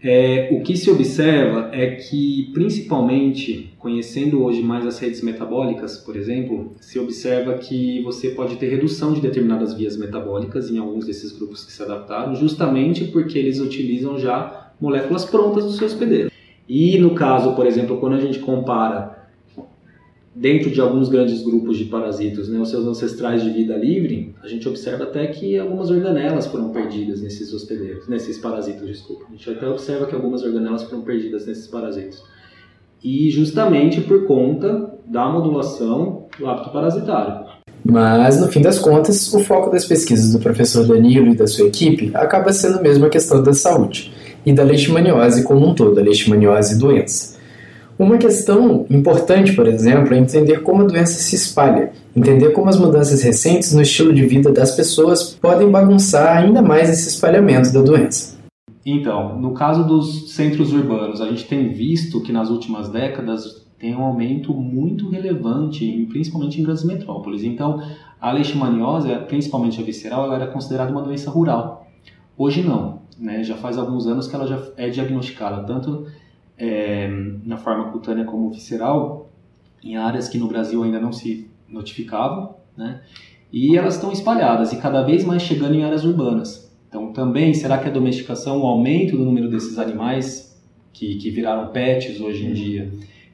é, 0.02 0.50
o 0.52 0.62
que 0.62 0.78
se 0.78 0.92
observa 0.92 1.70
é 1.72 1.96
que, 1.96 2.52
principalmente, 2.54 3.74
conhecendo 3.80 4.44
hoje 4.44 4.62
mais 4.62 4.86
as 4.86 5.00
redes 5.00 5.22
metabólicas, 5.24 5.98
por 5.98 6.16
exemplo, 6.16 6.74
se 6.80 7.00
observa 7.00 7.58
que 7.58 8.02
você 8.04 8.30
pode 8.30 8.58
ter 8.58 8.70
redução 8.70 9.14
de 9.14 9.22
determinadas 9.22 9.74
vias 9.74 9.98
metabólicas 9.98 10.70
em 10.70 10.78
alguns 10.78 11.06
desses 11.06 11.32
grupos 11.32 11.66
que 11.66 11.72
se 11.72 11.82
adaptaram, 11.82 12.36
justamente 12.36 13.06
porque 13.06 13.40
eles 13.40 13.60
utilizam 13.60 14.20
já 14.20 14.67
moléculas 14.80 15.26
prontas 15.26 15.66
do 15.66 15.72
seu 15.72 15.88
hospedeiro. 15.88 16.32
E 16.68 16.98
no 16.98 17.16
caso, 17.16 17.54
por 17.54 17.66
exemplo, 17.66 17.98
quando 17.98 18.14
a 18.16 18.20
gente 18.20 18.40
compara 18.40 19.18
dentro 20.38 20.70
de 20.70 20.80
alguns 20.80 21.10
grandes 21.10 21.42
grupos 21.42 21.78
de 21.78 21.86
parasitos, 21.86 22.48
né, 22.48 22.60
os 22.60 22.70
seus 22.70 22.86
ancestrais 22.86 23.42
de 23.42 23.50
vida 23.50 23.76
livre, 23.76 24.36
a 24.44 24.48
gente 24.48 24.68
observa 24.70 25.06
até 25.06 25.26
que 25.28 25.58
algumas 25.58 25.90
organelas 25.90 26.46
foram 26.46 26.70
perdidas 26.70 27.22
nesses 27.22 27.52
hospedeiros, 27.54 28.08
nesses 28.08 28.38
parasitos, 28.38 28.86
desculpa. 28.86 29.26
A 29.28 29.32
gente 29.32 29.50
até 29.50 29.68
observa 29.68 30.06
que 30.06 30.14
algumas 30.14 30.44
organelas 30.44 30.84
foram 30.84 31.02
perdidas 31.02 31.48
nesses 31.48 31.68
parasitos. 31.68 32.24
E 33.04 33.32
justamente 33.32 34.02
por 34.02 34.26
conta 34.26 34.94
da 35.08 35.28
modulação 35.28 36.28
do 36.38 36.48
hábito 36.48 36.70
parasitário. 36.72 37.48
Mas, 37.84 38.40
no 38.40 38.48
fim 38.48 38.62
das 38.62 38.78
contas, 38.78 39.34
o 39.34 39.40
foco 39.40 39.72
das 39.72 39.86
pesquisas 39.86 40.34
do 40.34 40.40
professor 40.40 40.86
Danilo 40.86 41.32
e 41.32 41.36
da 41.36 41.48
sua 41.48 41.68
equipe 41.68 42.12
acaba 42.14 42.52
sendo 42.52 42.82
mesmo 42.82 43.06
a 43.06 43.10
questão 43.10 43.42
da 43.42 43.54
saúde 43.54 44.12
e 44.48 44.54
da 44.54 44.64
leishmaniose 44.64 45.44
como 45.44 45.68
um 45.68 45.76
todo, 45.76 46.00
a 46.00 46.02
leishmaniose 46.02 46.80
doença. 46.80 47.38
Uma 48.00 48.18
questão 48.18 48.86
importante, 48.90 49.54
por 49.54 49.68
exemplo, 49.68 50.14
é 50.14 50.18
entender 50.18 50.62
como 50.62 50.84
a 50.84 50.86
doença 50.86 51.20
se 51.20 51.36
espalha, 51.36 51.92
entender 52.16 52.54
como 52.54 52.70
as 52.70 52.80
mudanças 52.80 53.22
recentes 53.24 53.74
no 53.74 53.82
estilo 53.82 54.14
de 54.14 54.26
vida 54.26 54.50
das 54.50 54.74
pessoas 54.74 55.38
podem 55.42 55.70
bagunçar 55.70 56.38
ainda 56.38 56.62
mais 56.62 56.90
esse 56.90 57.10
espalhamento 57.10 57.74
da 57.74 57.82
doença. 57.82 58.38
Então, 58.86 59.38
no 59.38 59.54
caso 59.54 59.84
dos 59.84 60.34
centros 60.34 60.72
urbanos, 60.72 61.20
a 61.20 61.28
gente 61.28 61.44
tem 61.46 61.68
visto 61.68 62.24
que 62.24 62.32
nas 62.32 62.50
últimas 62.50 62.88
décadas 62.88 63.68
tem 63.78 63.94
um 63.94 64.02
aumento 64.02 64.54
muito 64.54 65.10
relevante, 65.10 66.08
principalmente 66.10 66.62
em 66.62 66.64
grandes 66.64 66.86
metrópoles. 66.86 67.44
Então, 67.44 67.82
a 68.22 68.32
leishmaniose, 68.32 69.10
principalmente 69.28 69.82
a 69.82 69.84
visceral, 69.84 70.24
ela 70.24 70.36
era 70.36 70.48
considerada 70.48 70.90
uma 70.90 71.02
doença 71.02 71.30
rural. 71.30 71.86
Hoje 72.38 72.64
não, 72.64 73.07
né? 73.20 73.44
Já 73.44 73.56
faz 73.56 73.78
alguns 73.78 74.08
anos 74.08 74.28
que 74.28 74.36
ela 74.36 74.48
já 74.48 74.62
é 74.78 74.90
diagnosticada 74.90 75.64
tanto 75.64 76.08
é, 76.58 77.08
na 77.44 77.58
forma 77.58 77.92
cutânea 77.92 78.26
como 78.26 78.50
visceral 78.50 79.30
em 79.84 79.96
áreas 79.96 80.28
que 80.28 80.38
no 80.38 80.48
Brasil 80.48 80.84
ainda 80.84 81.00
não 81.00 81.12
se 81.12 81.50
notificavam, 81.68 82.56
né? 82.76 83.02
E 83.52 83.78
elas 83.78 83.96
estão 83.96 84.12
espalhadas 84.12 84.74
e 84.74 84.78
cada 84.78 85.04
vez 85.04 85.24
mais 85.24 85.42
chegando 85.42 85.76
em 85.76 85.84
áreas 85.84 86.04
urbanas. 86.04 86.68
Então, 86.90 87.14
também, 87.14 87.54
será 87.54 87.78
que 87.78 87.88
a 87.88 87.92
domesticação, 87.92 88.62
o 88.62 88.66
aumento 88.66 89.18
do 89.18 89.24
número 89.24 89.50
desses 89.50 89.78
animais 89.78 90.60
que, 90.92 91.16
que 91.16 91.30
viraram 91.30 91.72
pets 91.72 92.20
hoje 92.20 92.46
em 92.46 92.54
dia, 92.54 92.92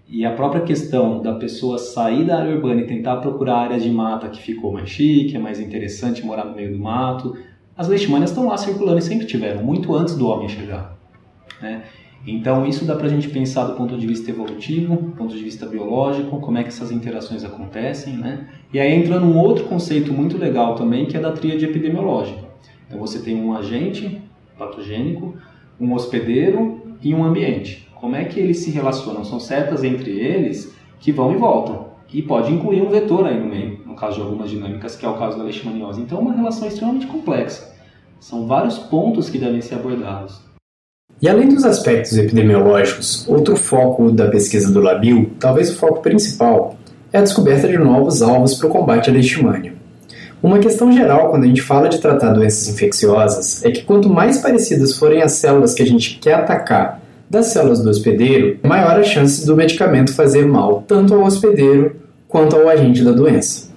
e 0.07 0.25
a 0.25 0.31
própria 0.31 0.61
questão 0.61 1.21
da 1.21 1.33
pessoa 1.35 1.77
sair 1.77 2.25
da 2.25 2.39
área 2.39 2.53
urbana 2.53 2.81
e 2.81 2.87
tentar 2.87 3.17
procurar 3.17 3.59
áreas 3.59 3.81
de 3.81 3.89
mata 3.89 4.29
que 4.29 4.41
ficou 4.41 4.71
mais 4.71 4.89
chique, 4.89 5.35
é 5.35 5.39
mais 5.39 5.59
interessante 5.59 6.25
morar 6.25 6.45
no 6.45 6.55
meio 6.55 6.73
do 6.73 6.79
mato, 6.79 7.35
as 7.77 7.87
leishmanias 7.87 8.29
estão 8.29 8.47
lá 8.47 8.57
circulando 8.57 8.99
e 8.99 9.01
sempre 9.01 9.25
tiveram, 9.25 9.63
muito 9.63 9.93
antes 9.95 10.15
do 10.15 10.27
homem 10.27 10.47
chegar. 10.47 10.95
Né? 11.61 11.83
Então, 12.25 12.65
isso 12.65 12.85
dá 12.85 12.95
para 12.95 13.07
a 13.07 13.09
gente 13.09 13.27
pensar 13.29 13.65
do 13.65 13.73
ponto 13.73 13.97
de 13.97 14.07
vista 14.07 14.29
evolutivo, 14.31 14.95
do 14.95 15.11
ponto 15.11 15.35
de 15.35 15.43
vista 15.43 15.65
biológico, 15.65 16.39
como 16.39 16.57
é 16.57 16.63
que 16.63 16.69
essas 16.69 16.91
interações 16.91 17.43
acontecem, 17.43 18.13
né? 18.15 18.47
E 18.71 18.79
aí 18.79 18.93
entra 18.93 19.19
num 19.19 19.37
outro 19.37 19.65
conceito 19.65 20.13
muito 20.13 20.37
legal 20.37 20.75
também, 20.75 21.05
que 21.05 21.17
é 21.17 21.19
da 21.19 21.33
tríade 21.33 21.65
epidemiológica. 21.65 22.39
Então, 22.87 22.97
você 22.97 23.19
tem 23.19 23.35
um 23.35 23.53
agente 23.53 24.21
patogênico, 24.57 25.35
um 25.79 25.93
hospedeiro 25.93 26.81
e 27.01 27.13
um 27.13 27.25
ambiente. 27.25 27.89
Como 27.95 28.15
é 28.15 28.23
que 28.23 28.39
eles 28.39 28.57
se 28.59 28.71
relacionam? 28.71 29.25
São 29.25 29.39
setas 29.39 29.83
entre 29.83 30.11
eles 30.11 30.73
que 30.99 31.11
vão 31.11 31.33
e 31.33 31.35
voltam. 31.35 31.92
E 32.13 32.21
pode 32.21 32.53
incluir 32.53 32.81
um 32.83 32.89
vetor 32.89 33.25
aí 33.25 33.39
no 33.39 33.47
meio, 33.47 33.79
no 33.87 33.95
caso 33.95 34.17
de 34.17 34.21
algumas 34.21 34.47
dinâmicas, 34.47 34.95
que 34.95 35.03
é 35.03 35.09
o 35.09 35.17
caso 35.17 35.35
da 35.35 35.43
leishmaniose. 35.43 35.99
Então, 35.99 36.19
é 36.19 36.21
uma 36.21 36.33
relação 36.33 36.67
extremamente 36.67 37.07
complexa. 37.07 37.73
São 38.19 38.45
vários 38.45 38.77
pontos 38.77 39.29
que 39.29 39.39
devem 39.39 39.61
ser 39.61 39.75
abordados. 39.75 40.39
E 41.19 41.27
além 41.27 41.47
dos 41.47 41.65
aspectos 41.65 42.15
epidemiológicos, 42.15 43.27
outro 43.27 43.55
foco 43.55 44.11
da 44.11 44.27
pesquisa 44.27 44.71
do 44.71 44.79
Labil, 44.79 45.31
talvez 45.39 45.71
o 45.71 45.75
foco 45.75 46.01
principal, 46.01 46.77
é 47.11 47.17
a 47.17 47.21
descoberta 47.21 47.67
de 47.67 47.77
novos 47.77 48.21
alvos 48.21 48.55
para 48.55 48.67
o 48.67 48.69
combate 48.69 49.09
à 49.09 49.13
leishmania. 49.13 49.73
Uma 50.41 50.59
questão 50.59 50.91
geral 50.91 51.31
quando 51.31 51.45
a 51.45 51.47
gente 51.47 51.61
fala 51.61 51.89
de 51.89 51.99
tratar 51.99 52.33
doenças 52.33 52.67
infecciosas 52.67 53.63
é 53.63 53.71
que 53.71 53.83
quanto 53.83 54.09
mais 54.09 54.39
parecidas 54.39 54.97
forem 54.97 55.21
as 55.21 55.31
células 55.31 55.73
que 55.73 55.81
a 55.81 55.85
gente 55.85 56.19
quer 56.19 56.33
atacar 56.33 57.01
das 57.29 57.47
células 57.47 57.81
do 57.81 57.89
hospedeiro, 57.89 58.59
maior 58.61 58.99
a 58.99 59.03
chance 59.03 59.45
do 59.45 59.55
medicamento 59.55 60.13
fazer 60.13 60.45
mal 60.45 60.83
tanto 60.85 61.13
ao 61.13 61.23
hospedeiro 61.23 62.02
quanto 62.33 62.55
ao 62.55 62.67
agente 62.67 63.03
da 63.03 63.11
doença. 63.11 63.67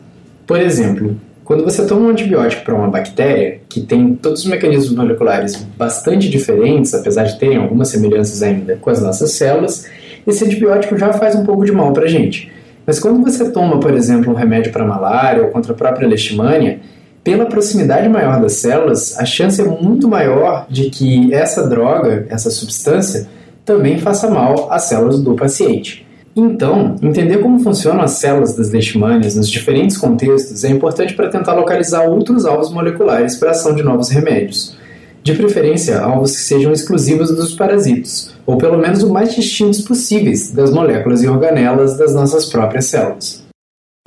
Por 0.46 0.58
exemplo, 0.58 1.14
quando 1.44 1.62
você 1.62 1.86
toma 1.86 2.06
um 2.06 2.08
antibiótico 2.08 2.64
para 2.64 2.74
uma 2.74 2.88
bactéria, 2.88 3.60
que 3.68 3.82
tem 3.82 4.14
todos 4.14 4.40
os 4.40 4.46
mecanismos 4.46 4.96
moleculares 4.96 5.56
bastante 5.76 6.30
diferentes, 6.30 6.94
apesar 6.94 7.24
de 7.24 7.38
terem 7.38 7.58
algumas 7.58 7.88
semelhanças 7.88 8.42
ainda 8.42 8.76
com 8.76 8.88
as 8.88 9.02
nossas 9.02 9.32
células, 9.32 9.86
esse 10.26 10.42
antibiótico 10.42 10.96
já 10.96 11.12
faz 11.12 11.34
um 11.34 11.44
pouco 11.44 11.66
de 11.66 11.70
mal 11.70 11.92
para 11.92 12.04
a 12.04 12.08
gente. 12.08 12.50
Mas 12.86 12.98
quando 12.98 13.22
você 13.22 13.50
toma, 13.50 13.78
por 13.78 13.92
exemplo, 13.92 14.32
um 14.32 14.34
remédio 14.34 14.72
para 14.72 14.86
malária 14.86 15.42
ou 15.42 15.50
contra 15.50 15.74
a 15.74 15.76
própria 15.76 16.08
leishmania, 16.08 16.80
pela 17.22 17.44
proximidade 17.44 18.08
maior 18.08 18.40
das 18.40 18.54
células, 18.54 19.18
a 19.18 19.26
chance 19.26 19.60
é 19.60 19.64
muito 19.64 20.08
maior 20.08 20.66
de 20.70 20.88
que 20.88 21.30
essa 21.34 21.68
droga, 21.68 22.26
essa 22.30 22.48
substância, 22.48 23.28
também 23.66 23.98
faça 23.98 24.30
mal 24.30 24.72
às 24.72 24.84
células 24.84 25.20
do 25.20 25.34
paciente. 25.34 26.05
Então, 26.38 26.96
entender 27.02 27.38
como 27.38 27.60
funcionam 27.60 28.02
as 28.02 28.10
células 28.10 28.54
das 28.54 28.70
leishmanias 28.70 29.34
nos 29.34 29.48
diferentes 29.48 29.96
contextos 29.96 30.64
é 30.64 30.68
importante 30.68 31.14
para 31.14 31.30
tentar 31.30 31.54
localizar 31.54 32.06
outros 32.06 32.44
alvos 32.44 32.70
moleculares 32.70 33.36
para 33.36 33.48
a 33.48 33.52
ação 33.52 33.74
de 33.74 33.82
novos 33.82 34.10
remédios. 34.10 34.76
De 35.22 35.34
preferência, 35.34 35.98
alvos 35.98 36.32
que 36.32 36.42
sejam 36.42 36.72
exclusivos 36.72 37.34
dos 37.34 37.54
parasitos, 37.54 38.36
ou 38.44 38.58
pelo 38.58 38.76
menos 38.76 39.02
o 39.02 39.10
mais 39.10 39.34
distintos 39.34 39.80
possíveis 39.80 40.52
das 40.52 40.70
moléculas 40.70 41.22
e 41.22 41.28
organelas 41.28 41.96
das 41.96 42.14
nossas 42.14 42.44
próprias 42.44 42.84
células. 42.84 43.46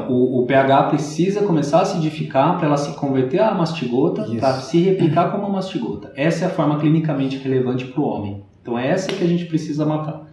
O, 0.07 0.43
o 0.43 0.45
pH 0.45 0.83
precisa 0.83 1.41
começar 1.41 1.79
a 1.79 1.81
acidificar 1.81 2.57
para 2.57 2.67
ela 2.67 2.77
se 2.77 2.93
converter 2.93 3.41
a 3.41 3.55
mastigota, 3.55 4.27
para 4.39 4.53
se 4.61 4.79
replicar 4.79 5.31
como 5.31 5.45
uma 5.45 5.53
mastigota. 5.53 6.13
Essa 6.15 6.45
é 6.45 6.47
a 6.47 6.51
forma 6.51 6.79
clinicamente 6.79 7.37
relevante 7.37 7.85
para 7.85 7.99
o 7.99 8.05
homem. 8.05 8.43
Então 8.61 8.77
é 8.77 8.87
essa 8.87 9.11
que 9.11 9.23
a 9.23 9.27
gente 9.27 9.45
precisa 9.45 9.83
matar. 9.83 10.28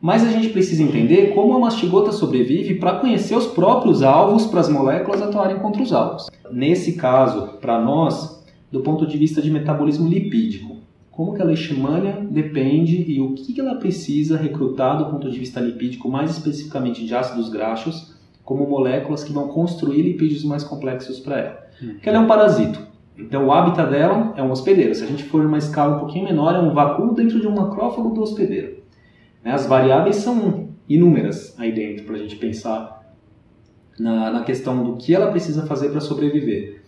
Mas 0.00 0.24
a 0.24 0.30
gente 0.30 0.50
precisa 0.50 0.82
entender 0.82 1.34
como 1.34 1.54
a 1.54 1.58
mastigota 1.58 2.12
sobrevive 2.12 2.76
para 2.76 3.00
conhecer 3.00 3.36
os 3.36 3.46
próprios 3.46 4.02
alvos 4.02 4.46
para 4.46 4.60
as 4.60 4.68
moléculas 4.68 5.20
atuarem 5.20 5.58
contra 5.58 5.82
os 5.82 5.92
alvos. 5.92 6.30
Nesse 6.52 6.92
caso, 6.92 7.58
para 7.60 7.80
nós, 7.80 8.44
do 8.70 8.80
ponto 8.80 9.06
de 9.06 9.18
vista 9.18 9.42
de 9.42 9.50
metabolismo 9.50 10.08
lipídico, 10.08 10.76
como 11.10 11.34
que 11.34 11.42
a 11.42 11.44
leishmania 11.44 12.24
depende 12.30 13.04
e 13.10 13.20
o 13.20 13.34
que 13.34 13.60
ela 13.60 13.74
precisa 13.74 14.36
recrutar 14.36 14.98
do 14.98 15.06
ponto 15.06 15.28
de 15.28 15.36
vista 15.36 15.58
lipídico, 15.58 16.08
mais 16.08 16.30
especificamente 16.30 17.04
de 17.04 17.12
ácidos 17.12 17.48
graxos, 17.48 18.14
como 18.44 18.68
moléculas 18.68 19.24
que 19.24 19.32
vão 19.32 19.48
construir 19.48 20.00
lipídios 20.02 20.44
mais 20.44 20.62
complexos 20.62 21.18
para 21.18 21.38
ela. 21.38 21.58
Uhum. 21.82 21.88
Porque 21.94 22.08
ela 22.08 22.18
é 22.18 22.20
um 22.20 22.28
parasito. 22.28 22.86
Então 23.18 23.46
o 23.46 23.52
hábitat 23.52 23.90
dela 23.90 24.32
é 24.36 24.42
um 24.44 24.52
hospedeiro. 24.52 24.94
Se 24.94 25.02
a 25.02 25.08
gente 25.08 25.24
for 25.24 25.42
numa 25.42 25.58
escala 25.58 25.96
um 25.96 25.98
pouquinho 25.98 26.24
menor, 26.24 26.54
é 26.54 26.60
um 26.60 26.72
vácuo 26.72 27.12
dentro 27.12 27.40
de 27.40 27.48
um 27.48 27.54
macrófago 27.54 28.10
do 28.10 28.22
hospedeiro. 28.22 28.77
Né? 29.44 29.52
As 29.52 29.66
variáveis 29.66 30.16
são 30.16 30.68
inúmeras 30.88 31.54
aí 31.58 31.72
dentro 31.72 32.04
para 32.04 32.16
a 32.16 32.18
gente 32.18 32.36
pensar 32.36 33.14
na, 33.98 34.30
na 34.30 34.44
questão 34.44 34.84
do 34.84 34.96
que 34.96 35.14
ela 35.14 35.30
precisa 35.30 35.66
fazer 35.66 35.90
para 35.90 36.00
sobreviver. 36.00 36.82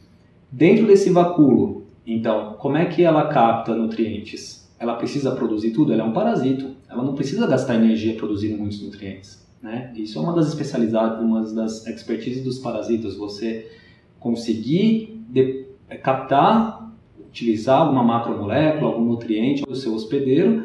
Dentro 0.50 0.86
desse 0.86 1.10
vacúolo, 1.10 1.84
então, 2.06 2.54
como 2.58 2.76
é 2.76 2.86
que 2.86 3.02
ela 3.02 3.28
capta 3.28 3.74
nutrientes? 3.74 4.68
Ela 4.78 4.94
precisa 4.94 5.32
produzir 5.32 5.70
tudo? 5.70 5.92
Ela 5.92 6.02
é 6.02 6.04
um 6.04 6.12
parasito. 6.12 6.74
Ela 6.88 7.04
não 7.04 7.14
precisa 7.14 7.46
gastar 7.46 7.74
energia 7.74 8.14
produzindo 8.14 8.56
muitos 8.56 8.82
nutrientes. 8.82 9.46
Né? 9.62 9.92
Isso 9.94 10.18
é 10.18 10.22
uma 10.22 10.32
das 10.32 10.48
especialidades, 10.48 11.20
uma 11.22 11.42
das 11.42 11.86
expertises 11.86 12.42
dos 12.42 12.58
parasitas. 12.58 13.16
Você 13.16 13.70
conseguir 14.18 15.22
de, 15.28 15.66
é, 15.88 15.96
captar, 15.96 16.90
utilizar 17.28 17.82
alguma 17.82 18.02
macromolécula, 18.02 18.90
algum 18.90 19.04
nutriente 19.04 19.62
do 19.62 19.76
seu 19.76 19.94
hospedeiro 19.94 20.64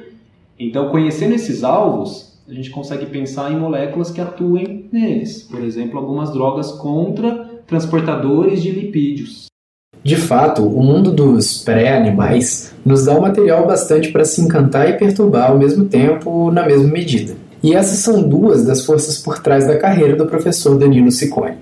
então, 0.58 0.90
conhecendo 0.90 1.36
esses 1.36 1.64
alvos, 1.64 2.40
a 2.48 2.54
gente 2.54 2.70
consegue 2.70 3.08
pensar 3.08 3.52
em 3.52 3.60
moléculas 3.60 4.12
que 4.12 4.22
atuem 4.22 4.88
neles. 4.92 5.44
Por 5.44 5.62
exemplo, 5.62 6.00
algumas 6.00 6.32
drogas 6.32 6.72
contra 6.72 7.46
transportadores 7.68 8.62
de 8.64 8.72
lipídios. 8.72 9.48
De 10.04 10.16
fato, 10.16 10.62
o 10.62 10.84
mundo 10.84 11.12
dos 11.12 11.64
pré-animais 11.64 12.74
nos 12.86 13.06
dá 13.06 13.18
um 13.18 13.22
material 13.22 13.66
bastante 13.66 14.12
para 14.12 14.24
se 14.24 14.40
encantar 14.40 14.88
e 14.88 14.98
perturbar 14.98 15.50
ao 15.50 15.58
mesmo 15.58 15.86
tempo, 15.86 16.52
na 16.52 16.64
mesma 16.66 16.88
medida. 16.88 17.36
E 17.64 17.74
essas 17.74 17.98
são 17.98 18.22
duas 18.22 18.64
das 18.66 18.86
forças 18.86 19.18
por 19.18 19.40
trás 19.40 19.66
da 19.66 19.80
carreira 19.80 20.16
do 20.16 20.28
professor 20.28 20.78
Danilo 20.78 21.10
Ciccone. 21.10 21.58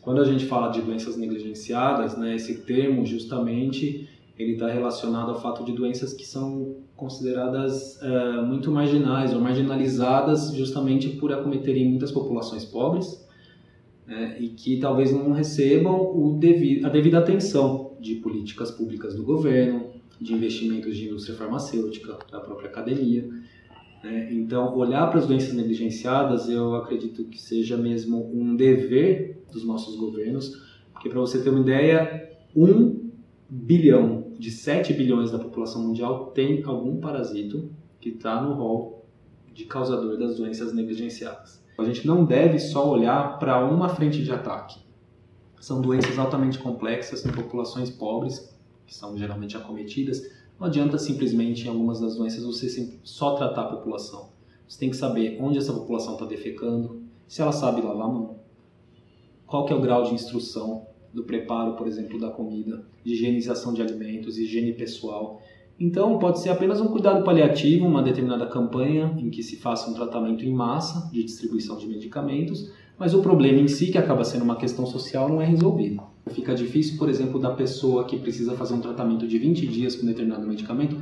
Quando 0.00 0.20
a 0.20 0.24
gente 0.24 0.46
fala 0.46 0.70
de 0.70 0.80
doenças 0.80 1.16
negligenciadas, 1.16 2.16
né, 2.16 2.36
esse 2.36 2.58
termo 2.58 3.04
justamente 3.04 4.08
ele 4.38 4.52
está 4.52 4.70
relacionado 4.70 5.30
ao 5.30 5.42
fato 5.42 5.64
de 5.64 5.72
doenças 5.72 6.12
que 6.12 6.24
são 6.24 6.76
consideradas 6.98 7.96
uh, 8.02 8.44
muito 8.44 8.72
marginais 8.72 9.32
ou 9.32 9.40
marginalizadas 9.40 10.52
justamente 10.52 11.10
por 11.10 11.32
acometerem 11.32 11.88
muitas 11.88 12.10
populações 12.10 12.64
pobres 12.64 13.24
né, 14.04 14.36
e 14.40 14.48
que 14.48 14.78
talvez 14.78 15.12
não 15.12 15.30
recebam 15.30 16.36
devido, 16.40 16.84
a 16.84 16.88
devida 16.88 17.20
atenção 17.20 17.96
de 18.00 18.16
políticas 18.16 18.72
públicas 18.72 19.14
do 19.14 19.22
governo, 19.22 19.92
de 20.20 20.34
investimentos 20.34 20.96
de 20.96 21.06
indústria 21.06 21.36
farmacêutica, 21.36 22.18
da 22.32 22.40
própria 22.40 22.68
academia. 22.68 23.28
Né. 24.02 24.32
Então, 24.32 24.76
olhar 24.76 25.06
para 25.06 25.20
as 25.20 25.26
doenças 25.26 25.54
negligenciadas, 25.54 26.48
eu 26.48 26.74
acredito 26.74 27.22
que 27.26 27.40
seja 27.40 27.76
mesmo 27.76 28.28
um 28.34 28.56
dever 28.56 29.44
dos 29.52 29.64
nossos 29.64 29.94
governos, 29.94 30.66
porque 30.92 31.08
para 31.08 31.20
você 31.20 31.40
ter 31.40 31.50
uma 31.50 31.60
ideia, 31.60 32.28
um 32.56 33.08
bilhão 33.48 34.27
de 34.38 34.50
7 34.52 34.94
bilhões 34.94 35.32
da 35.32 35.38
população 35.38 35.82
mundial 35.82 36.26
tem 36.26 36.62
algum 36.64 37.00
parasito 37.00 37.70
que 38.00 38.10
está 38.10 38.40
no 38.40 38.54
rol 38.54 39.04
de 39.52 39.64
causador 39.64 40.16
das 40.16 40.36
doenças 40.36 40.72
negligenciadas. 40.72 41.60
A 41.76 41.84
gente 41.84 42.06
não 42.06 42.24
deve 42.24 42.58
só 42.58 42.88
olhar 42.88 43.38
para 43.38 43.64
uma 43.64 43.88
frente 43.88 44.22
de 44.22 44.30
ataque. 44.30 44.80
São 45.60 45.80
doenças 45.80 46.18
altamente 46.18 46.58
complexas 46.58 47.26
em 47.26 47.32
populações 47.32 47.90
pobres, 47.90 48.56
que 48.86 48.94
são 48.94 49.18
geralmente 49.18 49.56
acometidas. 49.56 50.22
Não 50.58 50.68
adianta 50.68 50.98
simplesmente 50.98 51.66
em 51.66 51.68
algumas 51.68 52.00
das 52.00 52.14
doenças 52.14 52.44
você 52.44 52.98
só 53.02 53.34
tratar 53.34 53.62
a 53.62 53.76
população. 53.76 54.30
Você 54.68 54.78
tem 54.78 54.90
que 54.90 54.96
saber 54.96 55.38
onde 55.40 55.58
essa 55.58 55.72
população 55.72 56.14
está 56.14 56.26
defecando, 56.26 57.02
se 57.26 57.42
ela 57.42 57.52
sabe 57.52 57.80
lavar 57.80 58.06
a 58.06 58.12
mão, 58.12 58.38
qual 59.46 59.66
que 59.66 59.72
é 59.72 59.76
o 59.76 59.80
grau 59.80 60.04
de 60.04 60.14
instrução 60.14 60.86
do 61.18 61.24
preparo, 61.24 61.74
por 61.74 61.86
exemplo, 61.86 62.18
da 62.18 62.30
comida, 62.30 62.84
de 63.04 63.12
higienização 63.12 63.74
de 63.74 63.82
alimentos, 63.82 64.38
higiene 64.38 64.72
pessoal. 64.72 65.40
Então, 65.78 66.18
pode 66.18 66.40
ser 66.40 66.50
apenas 66.50 66.80
um 66.80 66.88
cuidado 66.88 67.24
paliativo, 67.24 67.86
uma 67.86 68.02
determinada 68.02 68.46
campanha 68.46 69.14
em 69.18 69.30
que 69.30 69.42
se 69.42 69.56
faça 69.56 69.90
um 69.90 69.94
tratamento 69.94 70.44
em 70.44 70.52
massa 70.52 71.10
de 71.12 71.22
distribuição 71.22 71.76
de 71.76 71.86
medicamentos, 71.86 72.70
mas 72.98 73.14
o 73.14 73.22
problema 73.22 73.60
em 73.60 73.68
si, 73.68 73.92
que 73.92 73.98
acaba 73.98 74.24
sendo 74.24 74.42
uma 74.42 74.56
questão 74.56 74.86
social, 74.86 75.28
não 75.28 75.40
é 75.40 75.44
resolvido. 75.44 76.02
Fica 76.30 76.54
difícil, 76.54 76.98
por 76.98 77.08
exemplo, 77.08 77.38
da 77.38 77.50
pessoa 77.50 78.04
que 78.04 78.18
precisa 78.18 78.54
fazer 78.54 78.74
um 78.74 78.80
tratamento 78.80 79.26
de 79.26 79.38
20 79.38 79.66
dias 79.66 79.94
com 79.94 80.06
determinado 80.06 80.46
medicamento, 80.46 80.96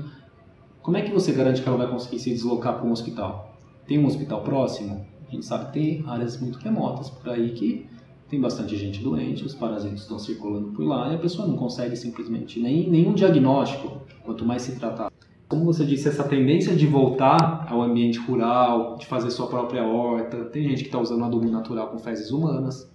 como 0.83 0.97
é 0.97 1.03
que 1.03 1.11
você 1.11 1.33
garante 1.33 1.63
que 1.63 1.69
ela 1.69 1.79
vai 1.79 1.89
conseguir 1.89 2.19
se 2.19 2.31
deslocar 2.31 2.79
para 2.79 2.87
um 2.87 2.93
hospital? 2.93 3.57
Tem 3.87 3.99
um 3.99 4.07
hospital 4.07 4.43
próximo? 4.43 5.05
A 5.27 5.31
gente 5.33 5.45
sabe 5.45 5.67
que 5.67 5.73
tem 5.73 6.05
áreas 6.07 6.41
muito 6.41 6.59
remotas 6.59 7.11
por 7.11 7.31
aí 7.31 7.51
que 7.51 7.87
tem 8.29 8.41
bastante 8.41 8.77
gente 8.77 9.03
doente, 9.03 9.45
os 9.45 9.55
parasitas 9.55 10.01
estão 10.01 10.19
circulando 10.19 10.69
por 10.69 10.85
lá 10.85 11.13
e 11.13 11.15
a 11.15 11.19
pessoa 11.19 11.47
não 11.47 11.57
consegue 11.57 11.97
simplesmente 11.97 12.61
nem 12.61 12.91
nenhum 12.91 13.15
diagnóstico, 13.15 14.03
quanto 14.25 14.45
mais 14.45 14.63
se 14.63 14.77
tratar. 14.79 15.13
Como 15.49 15.65
você 15.65 15.85
disse, 15.85 16.09
essa 16.09 16.25
tendência 16.25 16.75
de 16.75 16.87
voltar 16.87 17.67
ao 17.71 17.81
ambiente 17.81 18.19
rural, 18.19 18.97
de 18.97 19.07
fazer 19.07 19.31
sua 19.31 19.47
própria 19.47 19.85
horta, 19.85 20.45
tem 20.47 20.65
gente 20.65 20.83
que 20.83 20.89
está 20.89 20.99
usando 20.99 21.25
adubo 21.25 21.49
natural 21.49 21.89
com 21.89 21.99
fezes 21.99 22.33
humanas. 22.33 22.91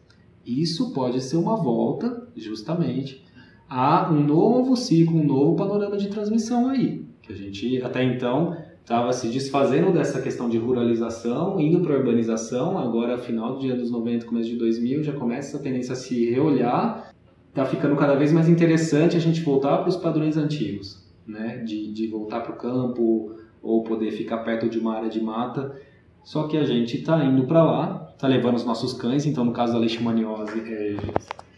Isso 0.46 0.92
pode 0.92 1.22
ser 1.22 1.38
uma 1.38 1.56
volta, 1.56 2.28
justamente, 2.36 3.24
a 3.70 4.12
um 4.12 4.22
novo 4.22 4.76
ciclo, 4.76 5.18
um 5.18 5.24
novo 5.24 5.56
panorama 5.56 5.96
de 5.96 6.10
transmissão 6.10 6.68
aí. 6.68 7.06
Que 7.22 7.32
a 7.32 7.36
gente 7.36 7.82
até 7.82 8.04
então 8.04 8.58
estava 8.82 9.14
se 9.14 9.28
desfazendo 9.28 9.92
dessa 9.92 10.22
questão 10.22 10.50
de 10.50 10.58
ruralização, 10.58 11.60
indo 11.60 11.80
para 11.82 11.96
a 11.96 11.98
urbanização, 12.00 12.78
agora 12.78 13.18
final 13.18 13.56
dos 13.56 13.70
anos 13.70 13.92
90, 13.92 14.26
começo 14.26 14.50
de 14.50 14.58
2000, 14.58 15.04
já 15.04 15.14
começa 15.14 15.50
essa 15.50 15.64
tendência 15.64 15.94
a 15.94 15.96
se 15.96 16.30
reolhar, 16.30 17.14
está 17.50 17.66
ficando 17.66 17.96
cada 17.96 18.16
vez 18.16 18.32
mais 18.32 18.50
interessante 18.50 19.16
a 19.16 19.20
gente 19.20 19.42
voltar 19.42 19.78
para 19.78 19.90
os 19.90 19.98
padrões 19.98 20.36
antigos, 20.36 21.06
né? 21.26 21.58
de, 21.58 21.92
de 21.92 22.08
voltar 22.08 22.42
para 22.42 22.54
o 22.54 22.58
campo 22.58 23.36
ou 23.62 23.84
poder 23.84 24.12
ficar 24.12 24.40
perto 24.40 24.68
de 24.68 24.80
uma 24.80 24.96
área 24.96 25.10
de 25.10 25.22
mata, 25.22 25.76
só 26.24 26.48
que 26.48 26.58
a 26.58 26.64
gente 26.64 26.98
está 26.98 27.24
indo 27.24 27.46
para 27.46 27.64
lá, 27.64 28.12
está 28.14 28.28
levando 28.28 28.56
os 28.56 28.66
nossos 28.66 28.94
cães, 28.94 29.26
então 29.26 29.44
no 29.44 29.54
caso 29.54 29.74
da 29.74 29.80
leishmaniose 29.80 30.60
é, 30.60 30.96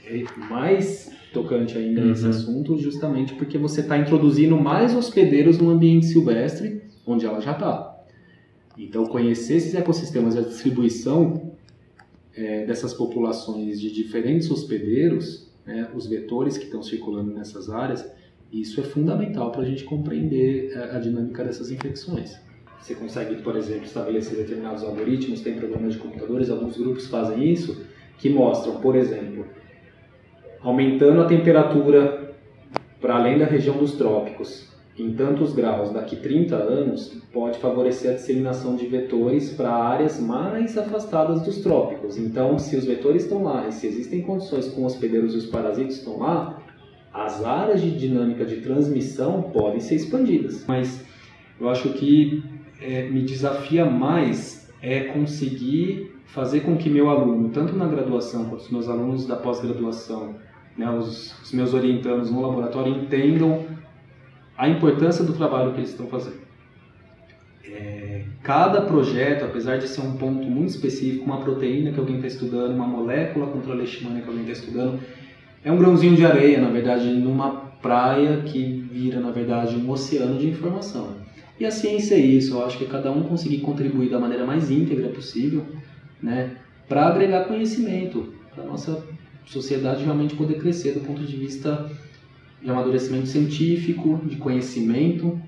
é 0.05 0.23
mais 0.49 1.11
tocante 1.33 1.77
ainda 1.77 2.01
uhum. 2.01 2.07
nesse 2.07 2.27
assunto, 2.27 2.77
justamente 2.77 3.33
porque 3.33 3.57
você 3.57 3.81
está 3.81 3.97
introduzindo 3.97 4.55
mais 4.57 4.95
hospedeiros 4.95 5.57
no 5.57 5.69
ambiente 5.69 6.05
silvestre, 6.05 6.83
onde 7.05 7.25
ela 7.25 7.41
já 7.41 7.51
está. 7.51 7.93
Então, 8.77 9.05
conhecer 9.05 9.55
esses 9.55 9.75
ecossistemas 9.75 10.35
e 10.35 10.39
a 10.39 10.41
distribuição 10.41 11.53
é, 12.35 12.65
dessas 12.65 12.93
populações 12.93 13.79
de 13.79 13.91
diferentes 13.91 14.49
hospedeiros, 14.49 15.47
né, 15.65 15.89
os 15.93 16.07
vetores 16.07 16.57
que 16.57 16.65
estão 16.65 16.81
circulando 16.81 17.31
nessas 17.31 17.69
áreas, 17.69 18.05
isso 18.51 18.79
é 18.79 18.83
fundamental 18.83 19.51
para 19.51 19.61
a 19.61 19.65
gente 19.65 19.83
compreender 19.83 20.75
a, 20.77 20.97
a 20.97 20.99
dinâmica 20.99 21.43
dessas 21.43 21.71
infecções. 21.71 22.39
Você 22.79 22.95
consegue, 22.95 23.41
por 23.41 23.55
exemplo, 23.55 23.85
estabelecer 23.85 24.35
determinados 24.37 24.83
algoritmos, 24.83 25.41
tem 25.41 25.55
programas 25.55 25.93
de 25.93 25.99
computadores, 25.99 26.49
alguns 26.49 26.77
grupos 26.77 27.07
fazem 27.07 27.49
isso, 27.49 27.85
que 28.17 28.29
mostram, 28.29 28.81
por 28.81 28.95
exemplo, 28.95 29.45
aumentando 30.61 31.21
a 31.21 31.25
temperatura 31.25 32.35
para 32.99 33.15
além 33.15 33.37
da 33.37 33.45
região 33.45 33.77
dos 33.77 33.93
trópicos, 33.93 34.72
em 34.97 35.13
tantos 35.13 35.53
graus 35.53 35.91
daqui 35.91 36.15
30 36.15 36.55
anos 36.55 37.17
pode 37.31 37.57
favorecer 37.57 38.11
a 38.11 38.13
disseminação 38.13 38.75
de 38.75 38.85
vetores 38.85 39.51
para 39.51 39.73
áreas 39.73 40.19
mais 40.19 40.77
afastadas 40.77 41.41
dos 41.41 41.59
trópicos. 41.59 42.17
Então, 42.17 42.59
se 42.59 42.75
os 42.75 42.85
vetores 42.85 43.23
estão 43.23 43.43
lá 43.43 43.67
e 43.67 43.71
se 43.71 43.87
existem 43.87 44.21
condições 44.21 44.67
com 44.67 44.85
os 44.85 44.93
hospedeiros 44.93 45.33
e 45.33 45.37
os 45.37 45.45
parasitas 45.47 45.97
estão 45.97 46.19
lá, 46.19 46.61
as 47.11 47.43
áreas 47.43 47.81
de 47.81 47.91
dinâmica 47.91 48.45
de 48.45 48.57
transmissão 48.57 49.43
podem 49.43 49.79
ser 49.79 49.95
expandidas. 49.95 50.63
Mas 50.67 51.03
eu 51.59 51.69
acho 51.69 51.89
que 51.93 52.43
é, 52.81 53.09
me 53.09 53.21
desafia 53.21 53.85
mais 53.85 54.63
é 54.81 55.05
conseguir 55.05 56.11
fazer 56.25 56.61
com 56.61 56.75
que 56.75 56.89
meu 56.89 57.09
aluno, 57.09 57.49
tanto 57.49 57.75
na 57.75 57.87
graduação 57.87 58.45
quanto 58.45 58.61
os 58.61 58.69
meus 58.69 58.89
alunos 58.89 59.25
da 59.25 59.35
pós-graduação, 59.35 60.35
né, 60.77 60.89
os, 60.89 61.39
os 61.41 61.53
meus 61.53 61.73
orientandos 61.73 62.31
no 62.31 62.41
laboratório 62.41 62.91
entendam 62.91 63.65
a 64.57 64.69
importância 64.69 65.23
do 65.23 65.33
trabalho 65.33 65.71
que 65.71 65.79
eles 65.79 65.89
estão 65.89 66.07
fazendo. 66.07 66.41
É, 67.65 68.25
cada 68.43 68.81
projeto, 68.81 69.45
apesar 69.45 69.77
de 69.77 69.87
ser 69.87 70.01
um 70.01 70.13
ponto 70.13 70.45
muito 70.45 70.69
específico, 70.69 71.25
uma 71.25 71.39
proteína 71.39 71.91
que 71.91 71.99
alguém 71.99 72.17
está 72.17 72.27
estudando, 72.27 72.75
uma 72.75 72.85
molécula 72.85 73.47
contra 73.47 73.71
a 73.71 73.75
leishmania 73.75 74.21
que 74.21 74.27
alguém 74.27 74.43
está 74.43 74.53
estudando, 74.53 74.99
é 75.63 75.71
um 75.71 75.77
grãozinho 75.77 76.15
de 76.15 76.25
areia, 76.25 76.59
na 76.59 76.69
verdade, 76.69 77.07
numa 77.07 77.51
praia 77.81 78.41
que 78.45 78.63
vira, 78.91 79.19
na 79.19 79.31
verdade, 79.31 79.75
um 79.75 79.89
oceano 79.89 80.37
de 80.37 80.47
informação. 80.49 81.15
E 81.59 81.65
a 81.65 81.71
ciência 81.71 82.15
é 82.15 82.19
isso, 82.19 82.55
eu 82.55 82.65
acho 82.65 82.77
que 82.77 82.85
cada 82.85 83.11
um 83.11 83.23
conseguir 83.23 83.59
contribuir 83.59 84.09
da 84.09 84.19
maneira 84.19 84.45
mais 84.45 84.69
íntegra 84.69 85.07
possível, 85.09 85.65
né, 86.21 86.51
para 86.87 87.07
agregar 87.07 87.45
conhecimento, 87.45 88.33
para 88.53 88.63
a 88.63 88.67
nossa 88.67 89.03
sociedade 89.45 90.03
realmente 90.03 90.35
poder 90.35 90.59
crescer 90.59 90.93
do 90.93 91.01
ponto 91.01 91.23
de 91.23 91.35
vista 91.37 91.89
de 92.63 92.69
amadurecimento 92.69 93.27
científico, 93.27 94.21
de 94.25 94.37
conhecimento. 94.37 95.39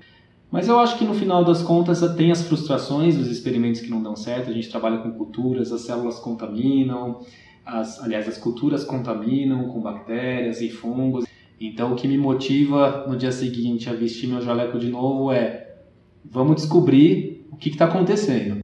Mas 0.50 0.68
eu 0.68 0.78
acho 0.78 0.96
que 0.98 1.04
no 1.04 1.14
final 1.14 1.44
das 1.44 1.62
contas 1.62 2.00
tem 2.14 2.30
as 2.30 2.42
frustrações 2.42 3.16
dos 3.16 3.28
experimentos 3.28 3.80
que 3.80 3.90
não 3.90 4.02
dão 4.02 4.14
certo. 4.14 4.50
A 4.50 4.52
gente 4.52 4.70
trabalha 4.70 4.98
com 4.98 5.10
culturas, 5.12 5.72
as 5.72 5.80
células 5.82 6.18
contaminam, 6.18 7.20
as, 7.64 8.00
aliás, 8.02 8.28
as 8.28 8.38
culturas 8.38 8.84
contaminam 8.84 9.68
com 9.68 9.80
bactérias 9.80 10.60
e 10.60 10.70
fungos. 10.70 11.24
Então, 11.60 11.92
o 11.92 11.96
que 11.96 12.06
me 12.06 12.18
motiva 12.18 13.06
no 13.08 13.16
dia 13.16 13.32
seguinte 13.32 13.88
a 13.88 13.92
vestir 13.92 14.28
meu 14.28 14.40
jaleco 14.40 14.78
de 14.78 14.88
novo 14.88 15.32
é: 15.32 15.78
vamos 16.24 16.56
descobrir 16.56 17.46
o 17.50 17.56
que 17.56 17.70
está 17.70 17.86
acontecendo. 17.86 18.58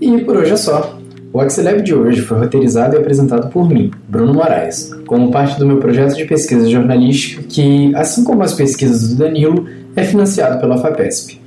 E 0.00 0.24
por 0.24 0.36
hoje 0.36 0.52
é 0.52 0.56
só. 0.56 1.05
O 1.36 1.40
Axelab 1.42 1.82
de 1.82 1.94
hoje 1.94 2.22
foi 2.22 2.38
roteirizado 2.38 2.96
e 2.96 2.98
apresentado 2.98 3.50
por 3.50 3.68
mim, 3.68 3.90
Bruno 4.08 4.32
Moraes, 4.32 4.90
como 5.06 5.30
parte 5.30 5.58
do 5.58 5.66
meu 5.66 5.76
projeto 5.76 6.16
de 6.16 6.24
pesquisa 6.24 6.66
jornalística 6.66 7.42
que, 7.46 7.94
assim 7.94 8.24
como 8.24 8.42
as 8.42 8.54
pesquisas 8.54 9.10
do 9.10 9.16
Danilo, 9.16 9.66
é 9.94 10.02
financiado 10.02 10.58
pela 10.58 10.78
FAPESP. 10.78 11.38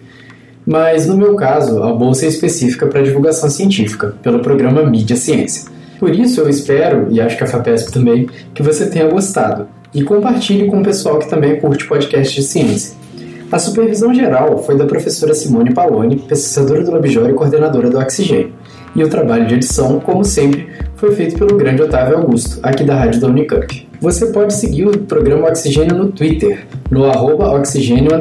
Mas, 0.63 1.08
no 1.08 1.17
meu 1.17 1.34
caso, 1.34 1.82
a 1.82 1.91
bolsa 1.91 2.25
é 2.25 2.28
específica 2.28 2.86
para 2.86 3.02
divulgação 3.02 3.49
científica, 3.49 4.13
pelo 4.21 4.41
programa 4.41 4.84
Mídia 4.84 5.15
Ciência. 5.15 5.71
Por 5.99 6.13
isso, 6.13 6.39
eu 6.39 6.47
espero, 6.47 7.08
e 7.10 7.19
acho 7.19 7.36
que 7.36 7.43
a 7.43 7.47
FAPESP 7.47 7.91
também, 7.91 8.30
que 8.54 8.62
você 8.62 8.86
tenha 8.86 9.10
gostado 9.10 9.67
e 9.91 10.04
compartilhe 10.04 10.67
com 10.67 10.82
o 10.82 10.84
pessoal 10.84 11.17
que 11.17 11.28
também 11.28 11.60
curte 11.60 11.88
podcast 11.88 12.36
de 12.36 12.45
ciência. 12.45 12.95
A 13.52 13.58
supervisão 13.58 14.13
geral 14.13 14.62
foi 14.63 14.78
da 14.78 14.86
professora 14.86 15.34
Simone 15.34 15.73
Paloni, 15.73 16.17
pesquisadora 16.17 16.84
do 16.84 16.91
Labjor 16.91 17.28
e 17.28 17.34
coordenadora 17.34 17.89
do 17.89 17.97
Oxigênio 17.97 18.59
e 18.95 19.04
o 19.04 19.10
trabalho 19.10 19.47
de 19.47 19.56
edição, 19.56 19.99
como 19.99 20.23
sempre, 20.23 20.67
foi 20.95 21.13
feito 21.13 21.38
pelo 21.38 21.58
grande 21.58 21.82
Otávio 21.82 22.17
Augusto, 22.17 22.60
aqui 22.63 22.84
da 22.84 22.95
Rádio 22.95 23.21
da 23.21 23.28
Unicamp. 23.28 23.88
Você 24.02 24.28
pode 24.28 24.54
seguir 24.54 24.88
o 24.88 24.97
programa 24.99 25.47
Oxigênio 25.47 25.95
no 25.95 26.12
Twitter, 26.12 26.65
no 26.89 27.06
arroba 27.06 27.52
oxigênio 27.52 28.12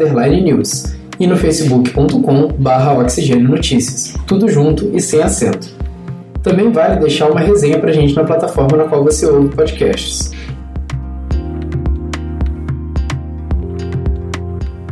news, 0.42 0.96
e 1.20 1.26
no 1.26 1.36
facebook.com 1.36 2.48
barra 2.58 2.98
oxigênio 2.98 3.48
notícias, 3.48 4.14
tudo 4.26 4.48
junto 4.48 4.90
e 4.94 5.00
sem 5.00 5.22
acento. 5.22 5.68
Também 6.42 6.70
vale 6.70 7.00
deixar 7.00 7.28
uma 7.28 7.40
resenha 7.40 7.78
pra 7.78 7.92
gente 7.92 8.14
na 8.14 8.24
plataforma 8.24 8.76
na 8.76 8.84
qual 8.84 9.02
você 9.02 9.26
ouve 9.26 9.48
podcasts. 9.54 10.30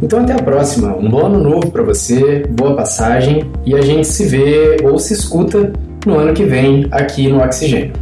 Então 0.07 0.21
até 0.21 0.35
a 0.35 0.41
próxima. 0.41 0.97
Um 0.97 1.11
bom 1.11 1.27
ano 1.27 1.43
novo 1.43 1.69
para 1.69 1.83
você, 1.83 2.45
boa 2.49 2.77
passagem 2.77 3.51
e 3.65 3.75
a 3.75 3.81
gente 3.81 4.07
se 4.07 4.25
vê 4.25 4.77
ou 4.85 5.01
se 5.01 5.15
escuta 5.15 5.73
no 6.07 6.17
ano 6.17 6.33
que 6.33 6.45
vem 6.45 6.87
aqui 6.93 7.27
no 7.27 7.43
Oxigênio. 7.43 7.93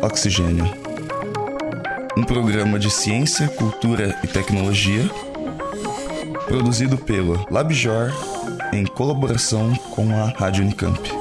Oxigênio. 0.00 0.64
Um 2.16 2.24
programa 2.24 2.78
de 2.78 2.90
ciência, 2.90 3.48
cultura 3.48 4.18
e 4.24 4.26
tecnologia 4.26 5.02
produzido 6.46 6.96
pelo 6.96 7.46
LabJor 7.50 8.14
em 8.72 8.86
colaboração 8.86 9.74
com 9.94 10.10
a 10.10 10.28
Rádio 10.30 10.64
Unicamp. 10.64 11.17